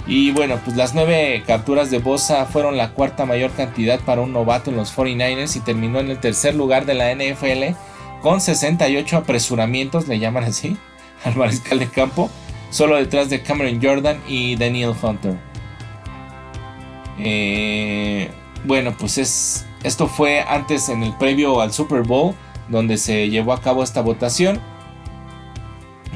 [0.07, 4.33] y bueno, pues las nueve capturas de Bosa fueron la cuarta mayor cantidad para un
[4.33, 7.75] novato en los 49ers y terminó en el tercer lugar de la NFL
[8.21, 10.75] con 68 apresuramientos, le llaman así,
[11.23, 12.29] al mariscal de campo,
[12.71, 15.50] solo detrás de Cameron Jordan y Daniel Hunter.
[17.19, 18.29] Eh,
[18.65, 22.35] bueno, pues es, esto fue antes en el previo al Super Bowl,
[22.69, 24.59] donde se llevó a cabo esta votación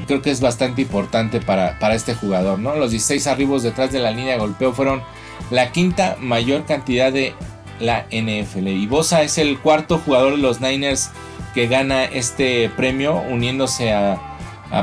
[0.06, 2.76] creo que es bastante importante para, este jugador, ¿no?
[2.76, 5.02] Los 16 arribos detrás de la línea de golpeo fueron
[5.50, 7.34] la quinta mayor cantidad de
[7.80, 8.68] la NFL.
[8.68, 11.10] Y Bosa es el cuarto jugador de los Niners
[11.54, 14.20] que gana este premio, uniéndose a,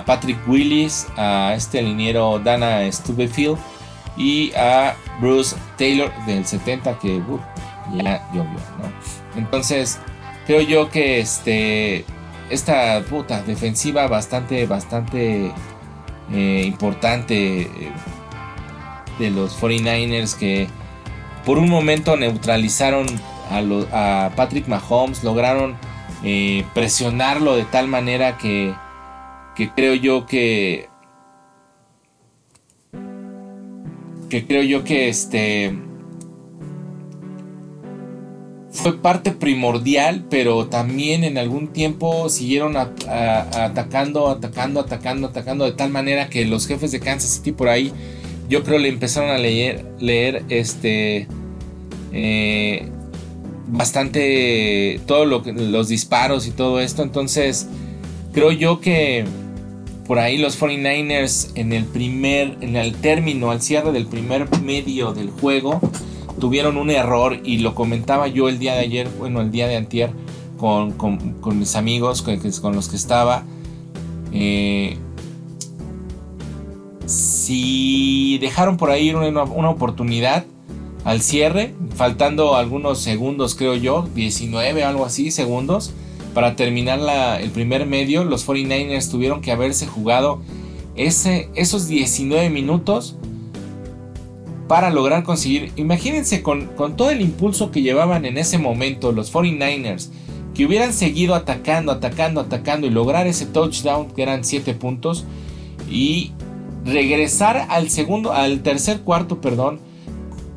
[0.06, 3.58] Patrick Willis, a este liniero Dana Stubefield
[4.16, 7.22] y a Bruce Taylor del 70, que
[7.94, 8.92] ya llovió, ¿no?
[9.36, 10.00] Entonces,
[10.46, 12.06] creo yo que este,
[12.50, 15.52] esta puta defensiva bastante, bastante
[16.32, 17.92] eh, importante eh,
[19.20, 20.68] de los 49ers que
[21.46, 23.06] por un momento neutralizaron
[23.52, 25.76] a, Patrick Mahomes, lograron
[26.24, 28.74] eh, presionarlo de tal manera que,
[29.56, 30.90] que creo yo que
[34.34, 35.76] que creo yo que este
[38.72, 45.92] fue parte primordial, pero también en algún tiempo siguieron atacando, atacando, atacando, atacando, de tal
[45.92, 47.92] manera que los jefes de Kansas City por ahí,
[48.50, 51.28] yo creo le empezaron a leer, leer este,
[52.12, 52.88] eh,
[53.68, 57.68] bastante, todos los disparos y todo esto, entonces
[58.34, 59.26] creo yo que
[60.08, 65.14] por ahí los 49ers en el primer, en el término, al cierre del primer medio
[65.14, 65.80] del juego,
[66.40, 69.78] tuvieron un error y lo comentaba yo el día de ayer, bueno, el día de
[69.78, 70.12] antier,
[70.58, 70.94] con,
[71.58, 73.44] mis amigos con, los que estaba.
[74.32, 74.98] Eh,
[77.06, 80.46] si dejaron por ahí una, una, oportunidad
[81.04, 85.94] al cierre, faltando algunos segundos, creo yo, 19 o algo así, segundos,
[86.34, 87.00] para terminar
[87.42, 90.42] el primer medio, los 49ers tuvieron que haberse jugado
[90.96, 93.16] esos 19 minutos
[94.68, 100.10] para lograr conseguir, imagínense con, todo el impulso que llevaban en ese momento los 49ers,
[100.56, 105.26] que hubieran seguido atacando, atacando, atacando y lograr ese touchdown que eran 7 puntos
[105.90, 106.32] y
[106.86, 109.80] regresar al segundo, al tercer cuarto, perdón,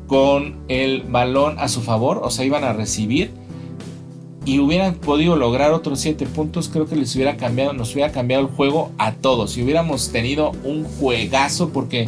[0.07, 3.31] con el balón a su favor, o sea, iban a recibir
[4.47, 8.43] y hubieran podido lograr otros 7 puntos, creo que les hubiera cambiado, nos hubiera cambiado
[8.43, 9.51] el juego a todos.
[9.51, 12.07] Si hubiéramos tenido un juegazo, porque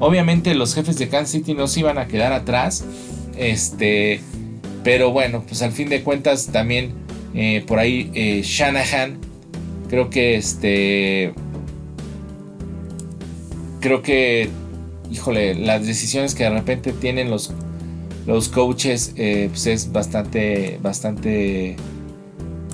[0.00, 2.86] obviamente los jefes de Kansas City no se iban a quedar atrás.
[3.36, 4.22] Este,
[4.82, 6.94] pero bueno, pues al fin de cuentas también
[7.34, 9.18] eh, por ahí eh, Shanahan,
[9.90, 11.34] creo que este,
[13.80, 14.48] creo que,
[15.10, 17.52] híjole, las decisiones que de repente tienen los
[18.26, 21.76] los coaches eh, pues es bastante, bastante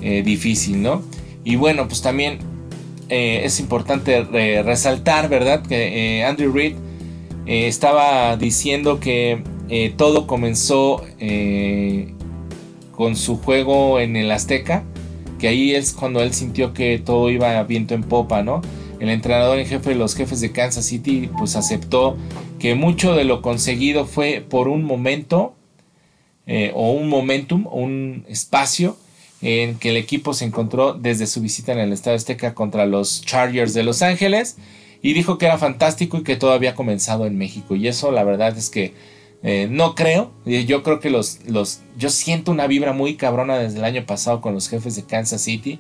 [0.01, 1.03] eh, difícil, ¿no?
[1.45, 2.39] Y bueno, pues también
[3.09, 4.23] eh, es importante
[4.63, 5.63] resaltar, ¿verdad?
[5.63, 6.75] Que Andrew Reid
[7.47, 9.43] estaba diciendo que
[9.97, 11.05] todo comenzó
[12.93, 14.85] con su juego en el Azteca,
[15.41, 18.61] que ahí es cuando él sintió que todo iba viento en popa, ¿no?
[19.01, 22.17] El entrenador en jefe de los jefes de Kansas City pues aceptó
[22.61, 25.55] que mucho de lo conseguido fue por un momento
[26.47, 28.97] eh, o un momentum, un espacio
[29.43, 33.23] en que el equipo se encontró desde su visita en el Estadio Azteca contra los
[33.23, 34.59] Chargers de Los Ángeles
[35.03, 38.23] y dijo que era fantástico y que todo había comenzado en México y eso la
[38.23, 38.93] verdad es que
[39.43, 43.79] eh, no creo, yo creo que los, los, yo siento una vibra muy cabrona desde
[43.79, 45.79] el año pasado con los jefes de Kansas City.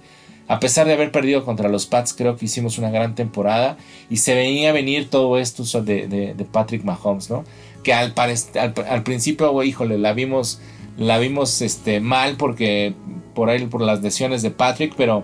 [0.50, 3.76] A pesar de haber perdido contra los Pats, creo que hicimos una gran temporada
[4.10, 7.44] y se venía a venir todo esto de, de, Patrick Mahomes, ¿no?
[7.84, 8.12] Que al,
[9.04, 10.60] principio, híjole, la vimos,
[10.98, 12.94] la vimos este, mal porque
[13.32, 15.22] por ahí por las lesiones de Patrick, pero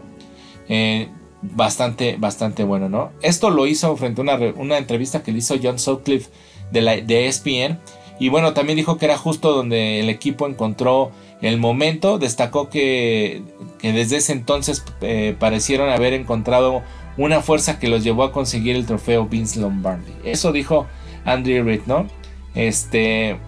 [0.68, 1.08] eh,
[1.42, 3.10] bastante, bastante bueno, ¿no?
[3.20, 6.30] Esto lo hizo frente a una, entrevista que le hizo John Sutcliffe
[6.70, 7.80] de, de ESPN.
[8.20, 11.10] Y bueno, también dijo que era justo donde el equipo encontró
[11.42, 12.18] el momento.
[12.18, 13.42] Destacó que,
[13.82, 16.82] desde ese entonces eh, parecieron haber encontrado
[17.16, 20.12] una fuerza que los llevó a conseguir el trofeo Vince Lombardi.
[20.24, 20.86] Eso dijo
[21.24, 22.06] Andrew Reid, ¿no?
[22.54, 23.38] Este.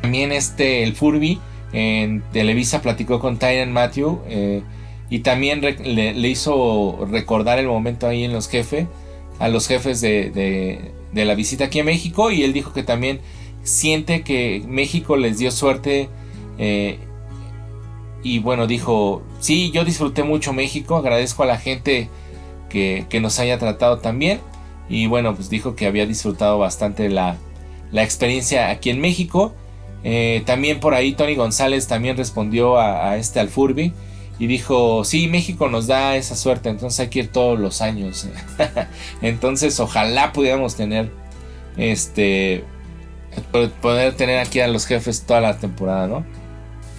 [0.00, 1.40] También este, el Furby
[1.72, 4.20] en Televisa platicó con Tyron Matthew.
[4.28, 4.62] Eh,
[5.08, 8.86] y también le, hizo recordar el momento ahí en los jefes.
[9.38, 12.30] A los jefes de, de la visita aquí a México.
[12.30, 13.20] Y él dijo que también
[13.66, 16.08] siente que México les dio suerte.
[16.58, 16.98] Eh,
[18.22, 22.08] y bueno, dijo, sí, yo disfruté mucho México, agradezco a la gente
[22.68, 24.40] que, nos haya tratado también.
[24.88, 27.36] Y bueno, pues dijo que había disfrutado bastante la,
[27.92, 29.54] experiencia aquí en México.
[30.04, 33.92] Eh, también por ahí Tony González también respondió a, a este Alfurbi
[34.38, 38.28] y dijo, sí, México nos da esa suerte, entonces hay que ir todos los años.
[39.22, 41.10] entonces ojalá pudiéramos tener
[41.76, 42.64] este
[43.80, 46.24] poder tener aquí a los jefes toda la temporada, ¿no?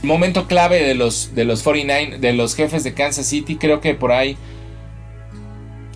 [0.04, 3.96] Momento clave de los, de los 49, de los jefes de Kansas City, creo que
[3.96, 4.38] por ahí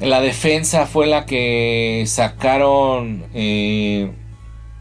[0.01, 4.11] la defensa fue la que sacaron, eh,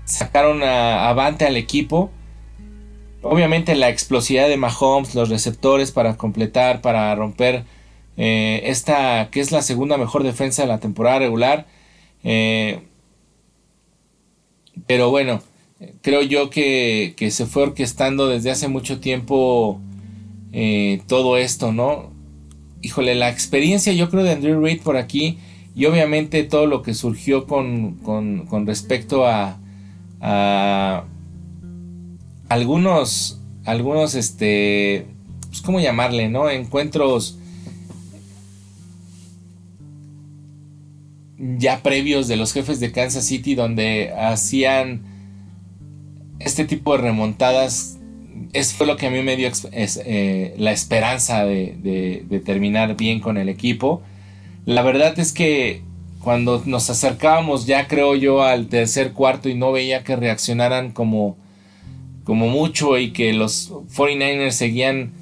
[0.05, 2.11] sacaron avante al equipo.
[3.23, 7.65] Obviamente la explosividad de Mahomes, los receptores para completar, para romper
[8.17, 11.67] eh, esta, que es la segunda mejor defensa de la temporada regular.
[12.25, 12.81] Eh,
[14.87, 15.43] pero bueno,
[16.03, 19.81] creo yo que, se fue orquestando desde hace mucho tiempo
[20.53, 22.11] eh, todo esto, ¿no?
[22.83, 25.39] Híjole, la experiencia yo creo de Andrew Reid por aquí
[25.75, 29.59] y obviamente todo lo que surgió con, con, respecto a,
[30.21, 31.05] a,
[32.49, 35.07] algunos, algunos, este,
[35.49, 36.51] pues, ¿cómo llamarle, no?
[36.51, 37.39] Encuentros
[41.39, 45.10] ya previos de los jefes de Kansas City donde hacían
[46.41, 47.99] este tipo de remontadas.
[48.53, 53.21] Es fue lo que a mí me dio eh, la esperanza de, de, terminar bien
[53.21, 54.03] con el equipo.
[54.65, 55.83] La verdad es que
[56.21, 61.37] cuando nos acercábamos ya creo yo al tercer cuarto y no veía que reaccionaran como,
[62.25, 65.13] como mucho y que los 49ers seguían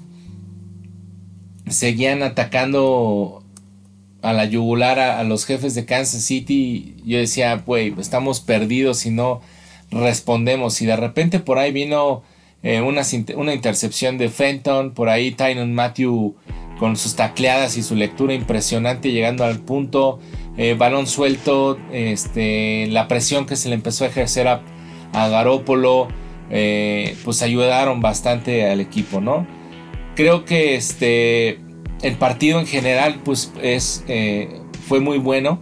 [1.69, 3.45] seguían atacando
[4.23, 9.11] a la yugular a, los jefes de Kansas City, yo decía, güey, estamos perdidos si
[9.11, 9.41] no
[9.91, 10.81] respondemos.
[10.83, 12.23] Y de repente por ahí vino
[12.63, 13.03] eh, una,
[13.37, 16.35] una, intercepción de Fenton, por ahí Tynon Matthew
[16.79, 20.21] con sus tacleadas y su lectura impresionante llegando al punto,
[20.57, 24.63] eh, balón suelto, este, la presión que se le empezó a ejercer a,
[25.13, 26.09] a Garópolo,
[26.51, 29.47] eh, pues ayudaron bastante al equipo, ¿no?
[30.15, 31.61] Creo que este
[32.03, 34.05] el partido en general pues es,
[34.89, 35.61] fue muy bueno.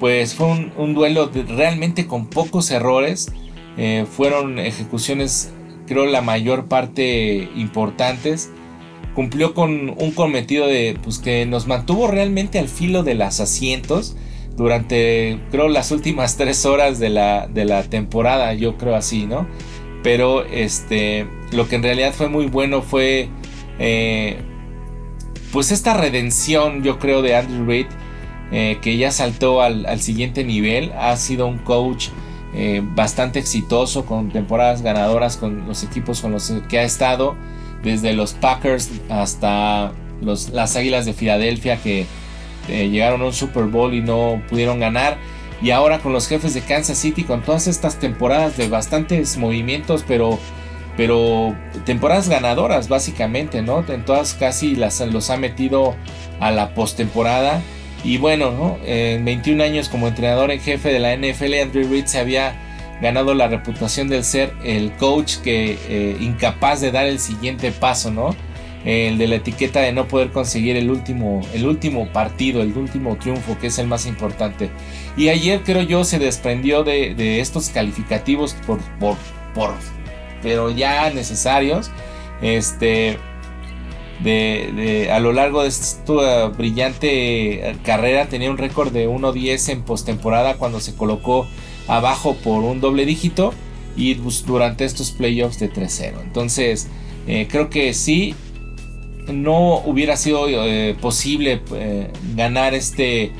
[0.00, 3.32] Pues fue un, duelo realmente con pocos errores.
[3.76, 5.52] Eh, fueron ejecuciones
[5.86, 8.50] creo la mayor parte importantes.
[9.14, 14.16] Cumplió con un cometido de pues que nos mantuvo realmente al filo de las asientos
[14.56, 19.46] durante creo las últimas tres horas de la, de la temporada, yo creo así, ¿no?
[20.02, 23.28] Pero este, lo que en realidad fue muy bueno fue
[23.78, 24.36] eh,
[25.52, 27.86] pues esta redención, yo creo, de Andrew Reid,
[28.50, 32.08] eh, que ya saltó al, siguiente nivel, ha sido un coach
[32.54, 37.34] eh, bastante exitoso, con temporadas ganadoras con los equipos con los que ha estado,
[37.82, 42.06] desde los Packers hasta los, las Águilas de Filadelfia que
[42.68, 45.18] eh, llegaron a un Super Bowl y no pudieron ganar.
[45.62, 50.04] Y ahora con los jefes de Kansas City, con todas estas temporadas de bastantes movimientos,
[50.06, 50.38] pero
[50.96, 53.84] pero temporadas ganadoras básicamente, ¿no?
[53.88, 55.94] En todas casi las, los ha metido
[56.40, 57.62] a la postemporada.
[58.04, 58.78] Y bueno, ¿no?
[58.84, 62.54] En 21 años como entrenador en jefe de la NFL, Andrew Reid se había
[63.00, 68.10] ganado la reputación de ser el coach que eh, incapaz de dar el siguiente paso,
[68.10, 68.34] ¿no?
[68.84, 73.16] El de la etiqueta de no poder conseguir el último, el último partido, el último
[73.16, 74.70] triunfo, que es el más importante.
[75.16, 79.16] Y ayer creo yo se desprendió de, de estos calificativos por, por,
[79.54, 79.72] por
[80.42, 81.90] pero ya necesarios.
[82.42, 83.18] Este,
[84.22, 90.56] de, a lo largo de esta brillante carrera tenía un récord de 1-10 en postemporada
[90.56, 91.46] cuando se colocó
[91.88, 93.52] abajo por un doble dígito
[93.96, 94.14] y
[94.46, 96.22] durante estos playoffs de 3-0.
[96.22, 96.88] Entonces,
[97.26, 98.34] eh, creo que sí,
[99.32, 103.32] no hubiera sido eh, posible eh, ganar este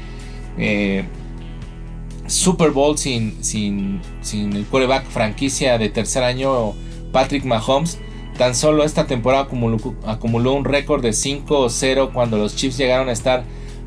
[2.27, 6.73] Super Bowl sin, sin, sin el quarterback franquicia de tercer año
[7.11, 7.99] Patrick Mahomes
[8.43, 9.47] tan solo esta temporada
[10.05, 13.45] acumuló, un récord de 5-0 cuando los Chiefs llegaron a estar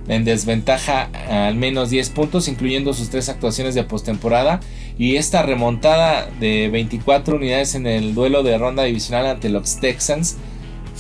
[0.08, 4.62] en desventaja al menos 10 puntos, incluyendo sus tres actuaciones de postemporada.
[4.98, 10.38] Y esta remontada de 24 unidades en el duelo de ronda divisional ante los Texans,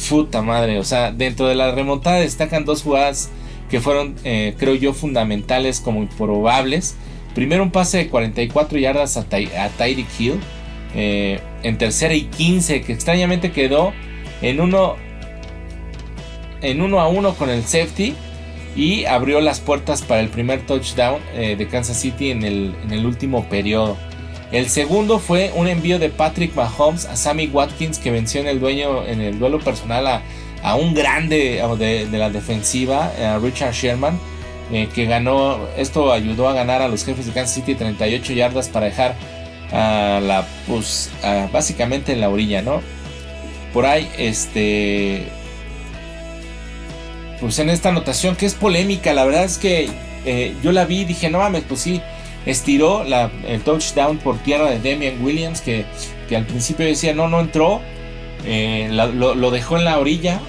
[0.09, 0.77] puta madre.
[0.77, 3.29] O sea, dentro de la remontada destacan dos jugadas
[3.69, 6.95] que fueron, eh, creo yo, fundamentales como improbables.
[7.33, 10.41] Primero, un pase de 44 yardas a, a Tyreek Hill
[10.95, 13.93] eh, en tercera y 15, que extrañamente quedó
[14.41, 14.95] en uno,
[16.61, 18.15] en uno a uno con el safety
[18.75, 22.91] y abrió las puertas para el primer touchdown eh, de Kansas City en el, en
[22.91, 23.97] el, último periodo.
[24.51, 28.59] El segundo fue un envío de Patrick Mahomes a Sammy Watkins que venció en el,
[28.59, 34.17] dueño, en el duelo personal a, un grande de, la defensiva, a Richard Sherman,
[34.71, 38.69] eh, que ganó, esto ayudó a ganar a los jefes de Kansas City 38 yardas
[38.69, 39.15] para dejar
[39.71, 41.11] a la, pues,
[41.51, 42.81] básicamente en la orilla, ¿no?
[43.73, 45.27] Por ahí, este,
[47.39, 49.89] pues en esta anotación que es polémica, la verdad es que
[50.25, 52.01] eh, yo la vi dije, no mames, pues sí,
[52.45, 55.85] estiró la, el touchdown por tierra de Damian Williams, que,
[56.27, 57.81] que al principio decía, no, no entró,
[58.45, 60.39] eh, lo, dejó en la orilla,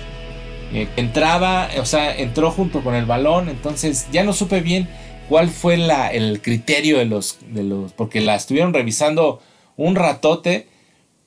[0.73, 4.89] eh, entraba, o sea, entró junto con el balón, entonces ya no supe bien
[5.29, 9.41] cuál fue la, el criterio de los, de los, porque la estuvieron revisando
[9.77, 10.69] un ratote,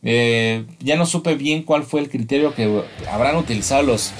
[0.04, 4.12] eh, ya no supe bien cuál fue el criterio que habrán utilizado los,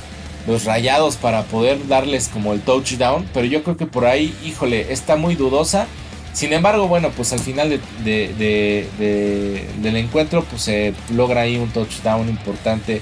[0.48, 4.92] los rayados para poder darles como el touchdown, pero yo creo que por ahí, híjole,
[4.92, 5.88] está muy dudosa
[6.34, 13.02] Sin embargo, bueno, pues al final del encuentro, pues se logra ahí un touchdown importante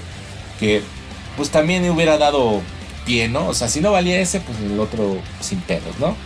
[0.58, 0.82] que
[1.36, 2.60] pues también hubiera dado
[3.06, 3.48] pie, ¿no?
[3.48, 6.16] O sea, si no valía ese, pues el otro sin pedos, ¿no?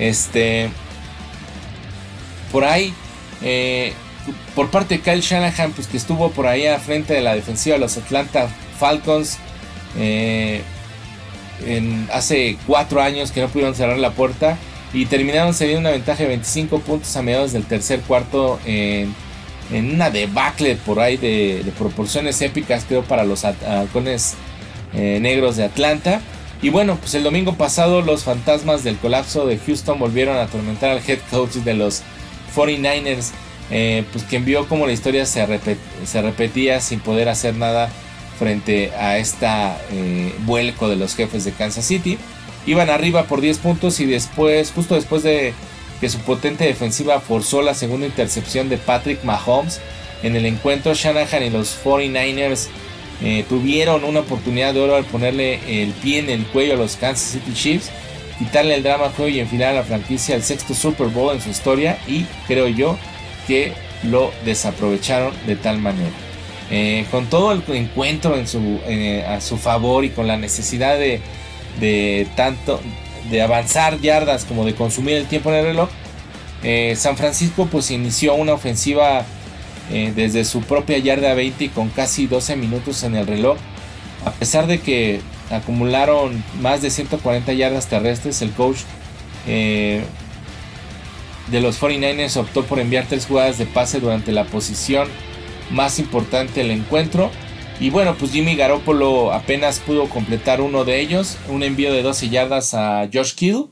[0.00, 0.70] Este,
[2.50, 2.92] por ahí,
[3.42, 3.92] eh,
[4.54, 7.74] por parte de Kyle Shanahan, pues que estuvo por ahí a frente de la defensiva
[7.74, 8.48] de los Atlanta
[8.78, 9.38] Falcons.
[9.98, 10.62] Eh,
[11.66, 14.56] en, hace cuatro años que no pudieron cerrar la puerta
[14.94, 19.14] y terminaron cediendo una ventaja de 25 puntos a mediados del tercer cuarto en,
[19.70, 24.34] una debacle por ahí de, proporciones épicas creo para los halcones
[24.94, 26.20] eh, negros de Atlanta.
[26.62, 30.90] Y bueno, pues el domingo pasado los fantasmas del colapso de Houston volvieron a atormentar
[30.90, 32.02] al head coach de los
[32.54, 33.30] 49ers,
[33.70, 35.46] eh, pues quien vio como la historia se,
[36.04, 37.90] se repetía sin poder hacer nada
[38.38, 42.18] frente a esta eh, vuelco de los jefes de Kansas City.
[42.66, 45.54] Iban arriba por 10 puntos y después, justo después de
[46.00, 49.80] que su potente defensiva forzó la segunda intercepción de Patrick Mahomes
[50.22, 52.68] en el encuentro, Shanahan y los 49ers
[53.22, 56.96] eh, tuvieron una oportunidad de oro al ponerle el pie en el cuello a los
[56.96, 57.90] Kansas City Chiefs,
[58.38, 61.50] quitarle el drama juego y enfilar a la franquicia al sexto Super Bowl en su
[61.50, 62.96] historia y creo yo
[63.46, 66.10] que lo desaprovecharon de tal manera.
[66.70, 68.80] Eh, con todo el encuentro en su,
[69.26, 72.80] a su favor y con la necesidad de, tanto
[73.28, 75.88] de avanzar yardas como de consumir el tiempo en el reloj,
[76.62, 79.24] eh, San Francisco pues inició una ofensiva
[79.90, 83.58] desde su propia yarda 20 y con casi 12 minutos en el reloj.
[84.24, 85.20] A pesar de que
[85.50, 88.78] acumularon más de 140 yardas terrestres, el coach
[89.46, 90.04] de
[91.60, 95.08] los 49ers optó por enviar tres jugadas de pase durante la posición
[95.70, 97.30] más importante el encuentro.
[97.80, 102.28] Y bueno, pues Jimmy Garoppolo apenas pudo completar uno de ellos, un envío de 12
[102.28, 103.64] yardas a Josh Kittle,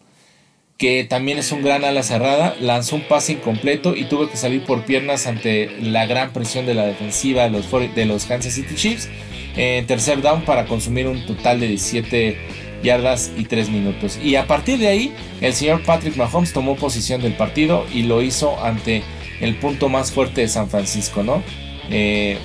[0.79, 4.63] que también es un gran ala cerrada, lanzó un pase incompleto y tuvo que salir
[4.63, 9.09] por piernas ante la gran presión de la defensiva de los, Kansas City Chiefs
[9.57, 12.39] en tercer down para consumir un total de 17
[12.85, 14.21] yardas y 3 minutos.
[14.23, 18.23] Y a partir de ahí, el señor Patrick Mahomes tomó posición del partido y lo
[18.23, 19.03] hizo ante
[19.41, 21.43] el punto más fuerte de San Francisco, ¿no?
[21.91, 22.39] Eh,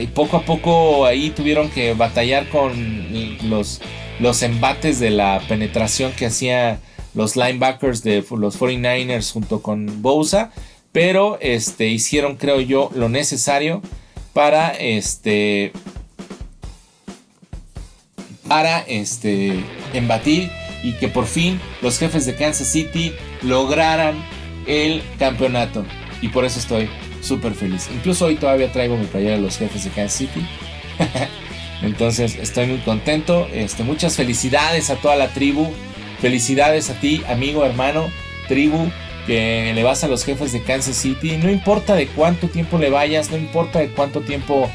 [0.00, 3.06] y poco a poco ahí tuvieron que batallar con
[3.48, 3.82] los,
[4.20, 6.78] los embates de la penetración que hacían
[7.14, 10.52] los linebackers de los 49ers junto con Bosa.
[10.92, 13.82] Pero este, hicieron, creo yo, lo necesario
[14.32, 15.72] para este.
[18.46, 19.64] Para este.
[19.92, 20.50] embatir
[20.82, 23.12] y que por fin los jefes de Kansas City
[23.42, 24.14] lograran
[24.66, 25.84] el campeonato.
[26.20, 26.88] Y por eso estoy
[27.20, 27.88] súper feliz.
[27.92, 30.46] Incluso hoy todavía traigo mi playera de los jefes de Kansas City.
[31.84, 33.46] Entonces estoy muy contento.
[33.52, 35.68] Este, muchas felicidades a toda la tribu.
[36.20, 38.10] Felicidades a ti, amigo, hermano,
[38.48, 38.90] tribu,
[39.26, 41.36] que le vas a los jefes de Kansas City.
[41.36, 44.70] No importa de cuánto tiempo le vayas, no importa de cuánto tiempo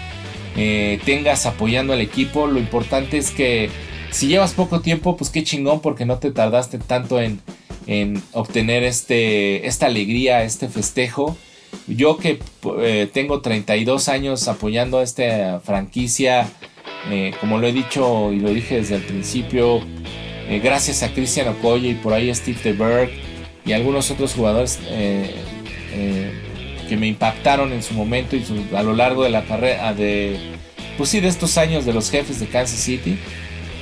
[0.55, 2.47] eh, tengas apoyando al equipo.
[2.47, 3.69] Lo importante es que
[4.11, 7.39] si llevas poco tiempo, pues qué chingón porque no te tardaste tanto en,
[7.87, 11.37] en obtener este, esta alegría, este festejo.
[11.87, 12.39] Yo que
[12.79, 16.49] eh, tengo 32 años apoyando a esta franquicia,
[17.09, 19.81] eh, como lo he dicho y lo dije desde el principio,
[20.47, 23.11] eh, gracias a Christian Okoye y por ahí a Steve DeBerg
[23.65, 24.79] y algunos otros jugadores
[26.89, 28.43] que me impactaron en su momento y
[28.75, 30.37] a lo largo de la carrera de,
[30.97, 33.17] pues sí, de estos años de los jefes de Kansas City.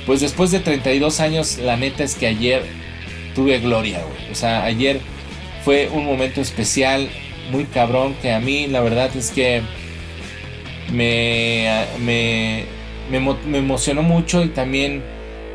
[0.06, 2.62] Pues después de 32 años, la neta es que ayer
[3.34, 4.00] tuve gloria,
[4.32, 5.00] O sea, ayer
[5.64, 7.08] fue un momento especial
[7.50, 9.62] muy cabrón que a mí la verdad es que
[10.92, 11.68] me,
[12.00, 12.64] me,
[13.10, 15.02] me, emocionó mucho y también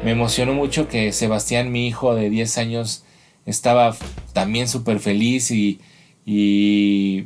[0.04, 3.04] me emocionó mucho que Sebastián, mi hijo de 10 años,
[3.46, 3.96] estaba
[4.34, 5.80] también súper feliz y,
[6.26, 7.26] y,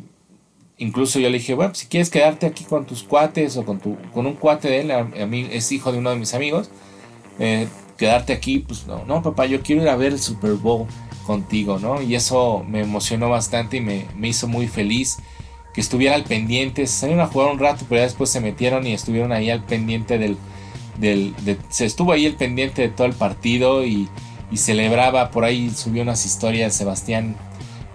[0.77, 3.97] incluso yo le dije, bueno, si quieres quedarte aquí con tus cuates o con, tu,
[4.13, 6.69] con un cuate de él, a, mí es hijo de uno de mis amigos,
[7.39, 7.67] eh,
[7.97, 10.87] quedarte aquí, pues no, no, papá, yo quiero ir a ver el Super Bowl
[11.25, 12.01] contigo, ¿no?
[12.01, 15.17] Y eso me emocionó bastante y me, hizo muy feliz
[15.77, 16.87] que estuviera al pendiente.
[16.87, 19.63] Se salieron a jugar un rato, pero ya después se metieron y estuvieron ahí al
[19.63, 20.35] pendiente del...
[21.69, 24.09] se estuvo ahí al pendiente de todo el partido y,
[24.55, 27.35] celebraba, por ahí subió unas historias Sebastián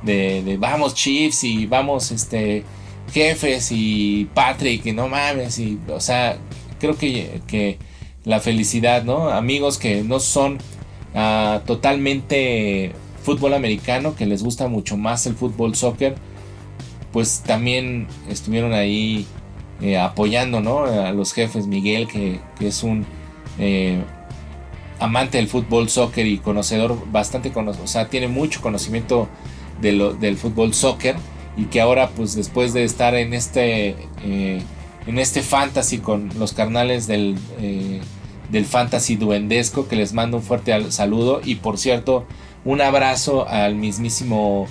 [0.02, 2.62] de, vamos Chiefs y vamos este
[3.12, 6.36] jefes y Patrick y no mames y o sea
[6.78, 7.78] creo que, que
[8.24, 10.58] la felicidad no amigos que no son
[11.14, 16.14] ah, totalmente fútbol americano, que les gusta mucho más el fútbol soccer,
[17.12, 19.26] pues también estuvieron ahí
[19.80, 20.84] eh, apoyando ¿no?
[20.84, 21.66] a los jefes.
[21.66, 23.04] Miguel, que, es un
[23.58, 24.00] eh,
[24.98, 29.28] amante del fútbol, soccer y conocedor bastante, o sea, tiene mucho conocimiento
[29.80, 31.16] del fútbol, soccer
[31.56, 34.62] y que ahora pues después de estar en este, eh,
[35.08, 37.36] en este fantasy con los carnales del,
[38.50, 42.24] del fantasy duendesco, que les mando un fuerte saludo y por cierto,
[42.64, 44.68] un abrazo al mismísimo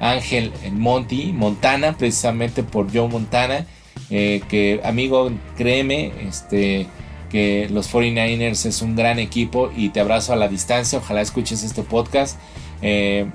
[0.00, 3.66] Ángel Monty, Montana, precisamente por Joe Montana,
[4.10, 6.86] eh, que amigo, créeme, este,
[7.30, 11.62] que los 49ers es un gran equipo y te abrazo a la distancia, ojalá escuches
[11.62, 12.38] este podcast.
[12.82, 13.26] Eh,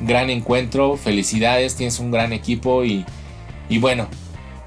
[0.00, 3.04] gran encuentro, felicidades, tienes un gran equipo y,
[3.68, 4.08] y bueno,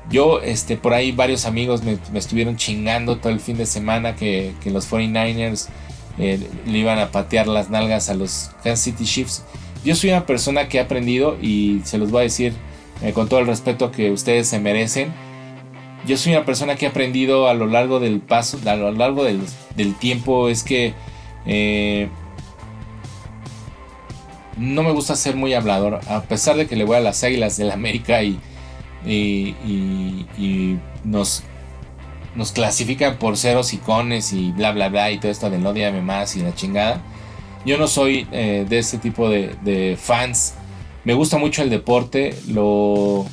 [0.09, 4.53] yo, este, por ahí varios amigos me, estuvieron chingando todo el fin de semana que,
[4.63, 5.67] que los 49ers
[6.17, 9.43] eh, le iban a patear las nalgas a los Kansas City Chiefs.
[9.83, 12.53] Yo soy una persona que ha aprendido y se los voy a decir
[13.01, 15.13] eh, con todo el respeto que ustedes se merecen.
[16.05, 19.23] Yo soy una persona que ha aprendido a lo largo del paso, a lo largo
[19.23, 19.41] del,
[19.99, 20.93] tiempo, es que
[21.45, 22.09] eh,
[24.57, 27.57] no me gusta ser muy hablador, a pesar de que le voy a las Águilas
[27.57, 28.39] del América y,
[29.05, 29.55] y,
[30.37, 31.43] y nos
[32.35, 36.01] nos clasifican por ceros icones y bla bla bla y todo esto del no dígame
[36.01, 37.01] más y la chingada.
[37.65, 40.55] Yo no soy eh, de este tipo de, fans.
[41.03, 43.25] Me gusta mucho el deporte, lo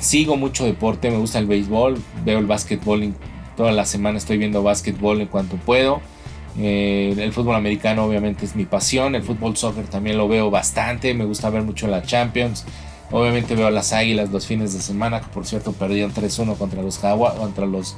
[0.00, 3.14] sigo mucho deporte, me gusta el béisbol, veo el básquetbol,
[3.56, 6.00] toda la semana estoy viendo básquetbol en cuanto puedo.
[6.58, 11.12] Eh, el fútbol americano obviamente es mi pasión, el fútbol soccer también lo veo bastante,
[11.12, 12.64] me gusta ver mucho la Champions,
[13.12, 16.82] Obviamente veo a las Águilas los fines de semana, que por cierto perdieron 3-1 contra
[16.82, 17.96] los contra los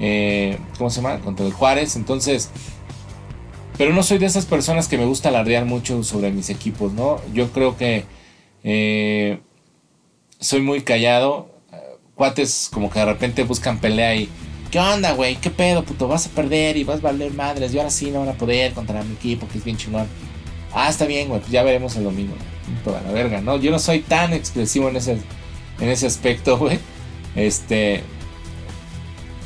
[0.00, 1.20] eh, ¿cómo se llama?
[1.20, 1.94] contra el Juárez.
[1.94, 2.50] Entonces,
[3.80, 7.18] pero no soy de esas personas que me gusta alardear mucho sobre mis equipos, ¿no?
[7.32, 8.04] Yo creo que
[8.62, 9.40] eh,
[10.38, 11.48] soy muy callado.
[12.14, 14.28] Cuates como que de repente buscan pelea y
[14.70, 15.36] ¿Qué onda, güey?
[15.36, 16.08] ¿Qué pedo, puto?
[16.08, 17.72] Vas a perder y vas a valer madres.
[17.72, 20.06] Y ahora sí no van a poder contra mi equipo, que es bien chingón.
[20.74, 21.40] Ah, está bien, güey.
[21.40, 22.34] Pues ya veremos el domingo
[22.84, 23.56] toda la verga, ¿no?
[23.56, 25.16] Yo no soy tan expresivo en ese,
[25.80, 26.78] en ese aspecto, güey.
[27.34, 28.04] Este.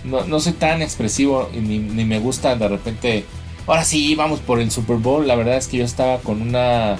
[0.03, 3.25] No, soy tan expresivo y ni, me gusta de repente.
[3.67, 5.27] Ahora sí, vamos por el Super Bowl.
[5.27, 6.97] La verdad es que yo estaba con una.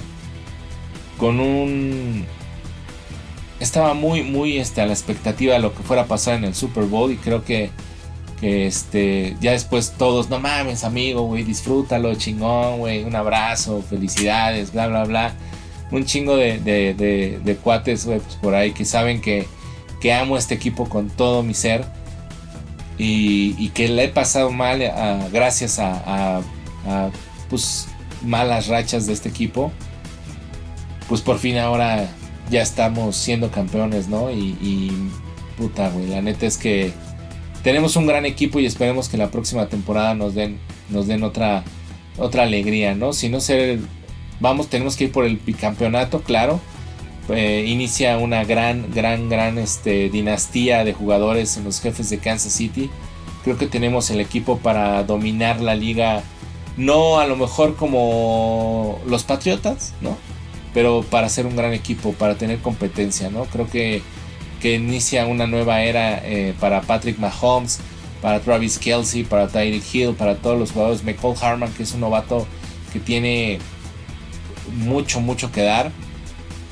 [1.17, 2.25] Con un.
[3.59, 6.55] Estaba muy, muy este, a la expectativa de lo que fuera a pasar en el
[6.55, 7.11] Super Bowl.
[7.11, 7.69] Y creo que.
[8.39, 9.37] Que este.
[9.41, 10.29] Ya después todos.
[10.29, 11.43] No mames, amigo, güey.
[11.43, 13.03] Disfrútalo, chingón, güey.
[13.03, 15.35] Un abrazo, felicidades, bla, bla, bla
[15.91, 19.47] un chingo de, cuates pues, por ahí que saben que,
[20.01, 21.85] que, amo este equipo con todo mi ser
[22.97, 24.79] y, que le he pasado mal
[25.31, 26.41] gracias a,
[27.49, 27.87] pues,
[28.23, 29.71] malas rachas de este equipo.
[31.07, 32.09] Pues por fin ahora
[32.49, 34.31] ya estamos siendo campeones, ¿no?
[34.31, 34.91] Y,
[35.57, 36.91] puta, güey, la neta es que
[37.63, 40.57] tenemos un gran equipo y esperemos que la próxima temporada nos den,
[40.89, 41.63] nos den otra,
[42.17, 43.13] otra alegría, ¿no?
[43.13, 43.79] Si no ser
[44.39, 46.59] Vamos, tenemos que ir por el bicampeonato, claro.
[47.29, 52.53] Eh, inicia una gran, gran, gran este, dinastía de jugadores en los jefes de Kansas
[52.53, 52.89] City.
[53.43, 56.23] Creo que tenemos el equipo para dominar la liga.
[56.77, 60.17] No a lo mejor como los Patriotas, ¿no?
[60.73, 63.45] Pero para ser un gran equipo, para tener competencia, ¿no?
[63.45, 64.01] Creo que,
[64.61, 67.79] que inicia una nueva era eh, para Patrick Mahomes,
[68.21, 71.03] para Travis Kelsey, para Tyreek Hill, para todos los jugadores.
[71.03, 72.45] McCall Harman, que es un novato
[72.91, 73.59] que tiene
[74.73, 75.91] mucho, mucho que dar.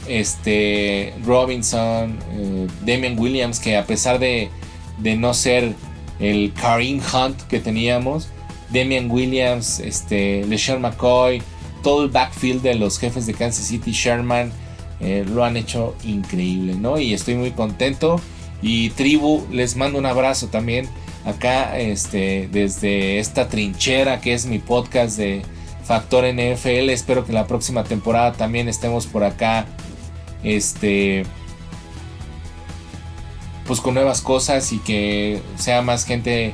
[0.08, 4.49] Este, Robinson, eh, Damian Williams, que a pesar de,
[4.97, 5.76] de, no ser
[6.20, 8.30] el Kareem Hunt que teníamos,
[8.74, 11.42] Damian Williams, este, LeSean McCoy,
[11.84, 14.52] todo el backfield de los jefes de Kansas City, Sherman,
[15.00, 16.98] eh, lo han hecho increíble, ¿no?
[16.98, 18.20] Y estoy muy contento.
[18.62, 20.88] Y tribu, les mando un abrazo también
[21.26, 25.42] acá, este, desde esta trinchera que es mi podcast de
[25.84, 26.90] Factor NFL.
[26.90, 29.66] Espero que la próxima temporada también estemos por acá.
[30.44, 31.26] Este.
[33.68, 36.54] Pues con nuevas cosas y que sea más gente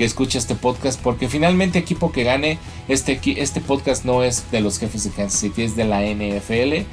[0.00, 0.98] que escuche este podcast.
[0.98, 5.38] Porque finalmente, equipo que gane, este, este podcast no es de los jefes de Kansas
[5.38, 6.86] City, es de la NFL.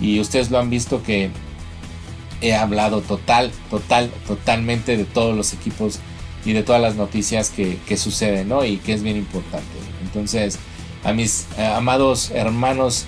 [0.00, 1.30] Y ustedes lo han visto que
[2.40, 5.98] he hablado total, total, totalmente de todos los equipos
[6.44, 8.64] y de todas las noticias que, que suceden, ¿no?
[8.64, 9.66] Y que es bien importante.
[10.04, 10.60] Entonces,
[11.02, 13.06] a mis eh, amados hermanos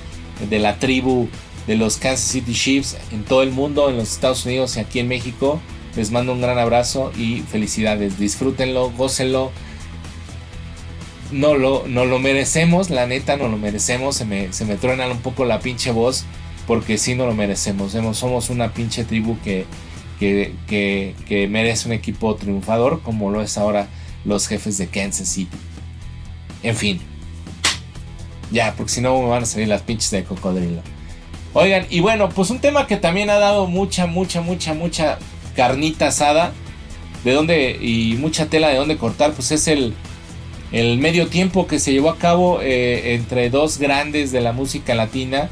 [0.51, 1.29] de la tribu
[1.69, 4.99] de los Kansas City Chiefs en todo el mundo, en los Estados Unidos y aquí
[4.99, 5.61] en México.
[5.97, 8.19] Les mando un gran abrazo y felicidades.
[8.19, 9.53] Disfrútenlo, gócenlo.
[11.33, 14.17] No lo, no lo merecemos, la neta, no lo merecemos.
[14.17, 16.25] Se me, se me truena un poco la pinche voz
[16.67, 17.93] porque sí no lo merecemos.
[17.93, 19.67] Somos una pinche tribu que,
[20.19, 23.89] que, que, que merece un equipo triunfador como lo es ahora
[24.25, 25.57] los jefes de Kansas City.
[26.63, 27.01] En fin,
[28.51, 30.83] Ya, porque si no me van a salir las pinches de cocodrilo.
[31.53, 35.19] Oigan, y bueno, pues un tema que también ha dado mucha, mucha, mucha, mucha
[35.55, 36.53] carnita asada.
[37.25, 39.95] De dónde, y mucha tela de dónde cortar, pues es el,
[40.73, 44.95] el medio tiempo que se llevó a cabo eh, entre dos grandes de la música
[44.95, 45.49] latina.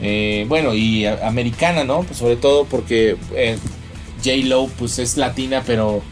[0.00, 2.02] Eh, bueno, y americana, ¿no?
[2.02, 3.58] Pues sobre todo porque eh,
[4.24, 4.46] J.
[4.46, 6.02] Lo pues es latina, pero,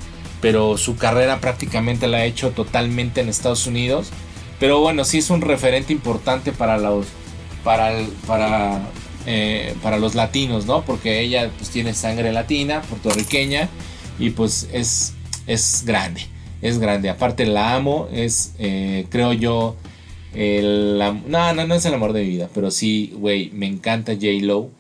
[0.41, 4.11] pero su carrera prácticamente la ha hecho totalmente en Estados Unidos.
[4.59, 7.07] Pero bueno, sí es un referente importante para los,
[7.63, 7.93] para,
[8.27, 8.81] para,
[9.27, 10.85] eh, para los latinos, ¿no?
[10.85, 13.69] Porque ella pues tiene sangre latina, puertorriqueña,
[14.19, 15.15] y pues es,
[15.47, 16.23] es grande,
[16.63, 17.11] es grande.
[17.11, 19.77] Aparte la amo, es, eh, creo yo,
[20.35, 24.13] el, no, no, no es el amor de mi vida, pero sí, güey, me encanta
[24.15, 24.27] J.
[24.43, 24.71] Lo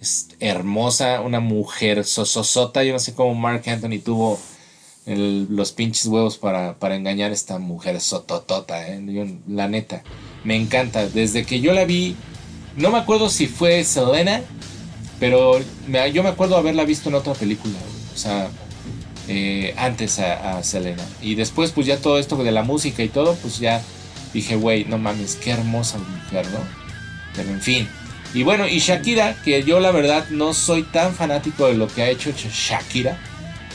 [0.00, 2.84] es hermosa, una mujer sososota.
[2.84, 4.38] Yo no sé cómo Mark Anthony tuvo
[5.06, 8.88] los pinches huevos para, para, engañar a esta mujer sototota.
[8.88, 9.38] ¿eh?
[9.48, 10.02] la neta,
[10.44, 11.08] me encanta.
[11.08, 12.16] Desde que yo la vi,
[12.76, 14.42] no me acuerdo si fue Selena,
[15.18, 15.58] pero
[16.12, 17.74] yo me acuerdo haberla visto en otra película.
[18.14, 18.48] O sea,
[19.28, 21.04] eh, antes a, Selena.
[21.20, 23.82] Y después, pues ya todo esto de la música y todo, pues ya
[24.32, 26.60] dije, güey, no mames, qué hermosa mujer, ¿no?
[27.34, 27.88] Pero en fin.
[28.34, 32.02] Y bueno, y Shakira, que yo la verdad no soy tan fanático de lo que
[32.02, 33.18] ha hecho Shakira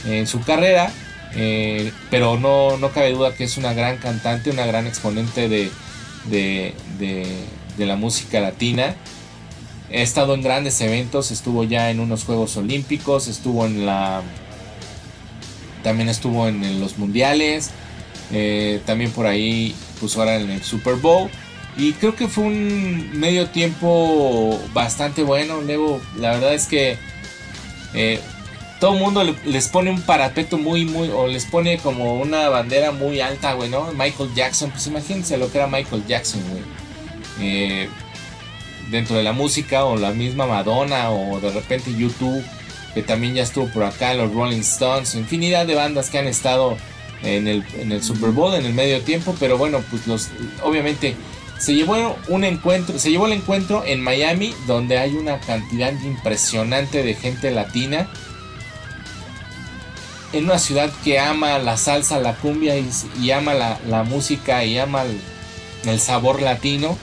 [0.06, 0.92] en su carrera,
[1.34, 5.70] eh, pero no, no cabe duda que es una gran cantante, una gran exponente de,
[6.26, 7.26] de, de,
[7.78, 8.96] la música latina.
[9.90, 14.22] Ha estado en grandes eventos, estuvo ya en unos Juegos Olímpicos, estuvo en la...
[15.82, 17.70] También estuvo en, los mundiales,
[18.32, 21.28] eh, también por ahí, pues ahora en el Super Bowl.
[21.76, 25.60] Y creo que fue un medio tiempo bastante bueno.
[26.18, 26.96] La verdad es que
[27.94, 28.20] eh,
[28.82, 32.90] todo el mundo les pone un parapeto muy, muy, o les pone como una bandera
[32.90, 33.92] muy alta, güey, ¿no?
[33.92, 36.81] Michael Jackson, pues imagínense lo que era Michael Jackson, güey.
[37.40, 37.88] Eh,
[38.90, 42.44] dentro de la música, o la misma Madonna, o de repente YouTube,
[42.94, 46.76] que también ya estuvo por acá, los Rolling Stones, infinidad de bandas que han estado
[47.22, 50.28] en el, en el Super Bowl en el medio tiempo, pero bueno, pues los,
[50.62, 51.16] obviamente
[51.62, 57.04] se llevó un encuentro, se llevó el encuentro en Miami, donde hay una cantidad impresionante
[57.04, 58.08] de gente latina.
[60.32, 65.04] En una ciudad que ama la salsa, la cumbia y, ama la, música y ama
[65.84, 66.98] el, sabor latino.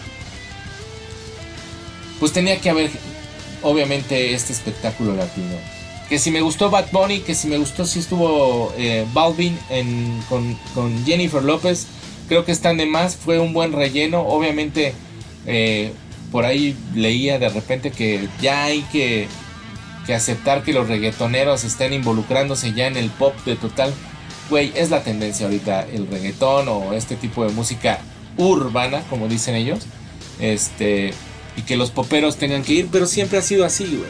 [2.20, 2.91] Pues tenía que haber,
[3.63, 5.55] obviamente, este espectáculo latino.
[6.09, 9.57] Que si me gustó Bad Bunny, que si me gustó si estuvo eh, Balvin
[10.28, 11.88] con, con Jennifer López
[12.30, 13.17] creo que están de más.
[13.17, 14.22] Fue un buen relleno.
[14.22, 14.93] Obviamente,
[15.45, 15.91] eh,
[16.32, 19.28] por ahí leía de repente que ya hay que,
[20.05, 23.93] que, aceptar que los reggaetoneros estén involucrándose ya en el pop de total.
[24.49, 27.99] Güey, es la tendencia ahorita el reggaetón o este tipo de música
[28.38, 29.80] urbana, como dicen ellos.
[30.39, 31.13] Este,
[31.60, 34.10] y que los poperos tengan que ir, pero siempre ha sido así, güey,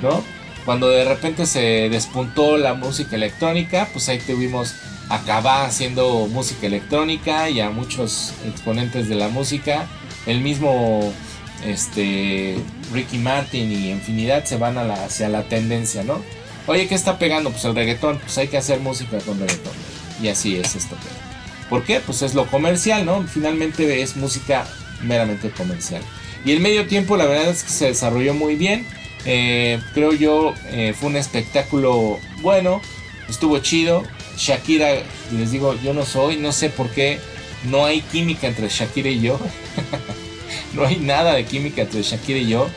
[0.00, 0.22] ¿no?
[0.64, 4.74] Cuando de repente se despuntó la música electrónica, pues ahí tuvimos
[5.08, 9.86] acaba haciendo música electrónica y a muchos exponentes de la música.
[10.24, 11.12] El mismo
[11.66, 12.56] este,
[12.92, 16.22] Ricky Martin y infinidad se van a la, hacia la tendencia, ¿no?
[16.66, 17.50] Oye, ¿qué está pegando?
[17.50, 19.74] Pues el reggaetón, pues hay que hacer música con reggaetón.
[20.22, 20.96] Y así es esto.
[21.68, 22.00] ¿Por qué?
[22.00, 23.22] Pues es lo comercial, ¿no?
[23.26, 24.64] Finalmente es música
[25.02, 26.02] meramente comercial.
[26.44, 28.86] Y el medio tiempo la verdad es que se desarrolló muy bien.
[29.26, 32.80] Eh, creo yo eh, fue un espectáculo bueno,
[33.28, 34.02] estuvo chido.
[34.36, 37.18] Shakira, les digo, yo no soy, no sé por qué
[37.64, 39.38] no hay química entre Shakira y yo.
[40.74, 42.68] no hay nada de química entre Shakira y yo.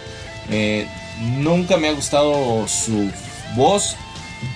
[0.50, 0.88] Eh,
[1.40, 3.12] nunca me ha gustado su
[3.56, 3.96] voz.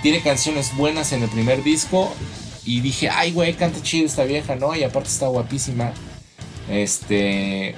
[0.04, 2.14] Tiene canciones buenas en el primer disco.
[2.64, 4.76] Y dije, ay, güey, canta chido esta vieja, ¿no?
[4.76, 5.94] Y aparte está guapísima.
[6.70, 7.76] Este.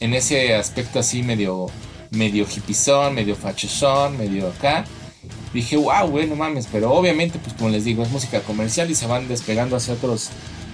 [0.00, 1.66] En ese aspecto así medio.
[2.10, 4.84] Medio hipizón, medio fachosón, medio acá
[5.54, 8.94] dije, wow, güey, no mames, pero obviamente, pues como les digo, es música comercial y
[8.94, 10.30] se van despegando hacia otros,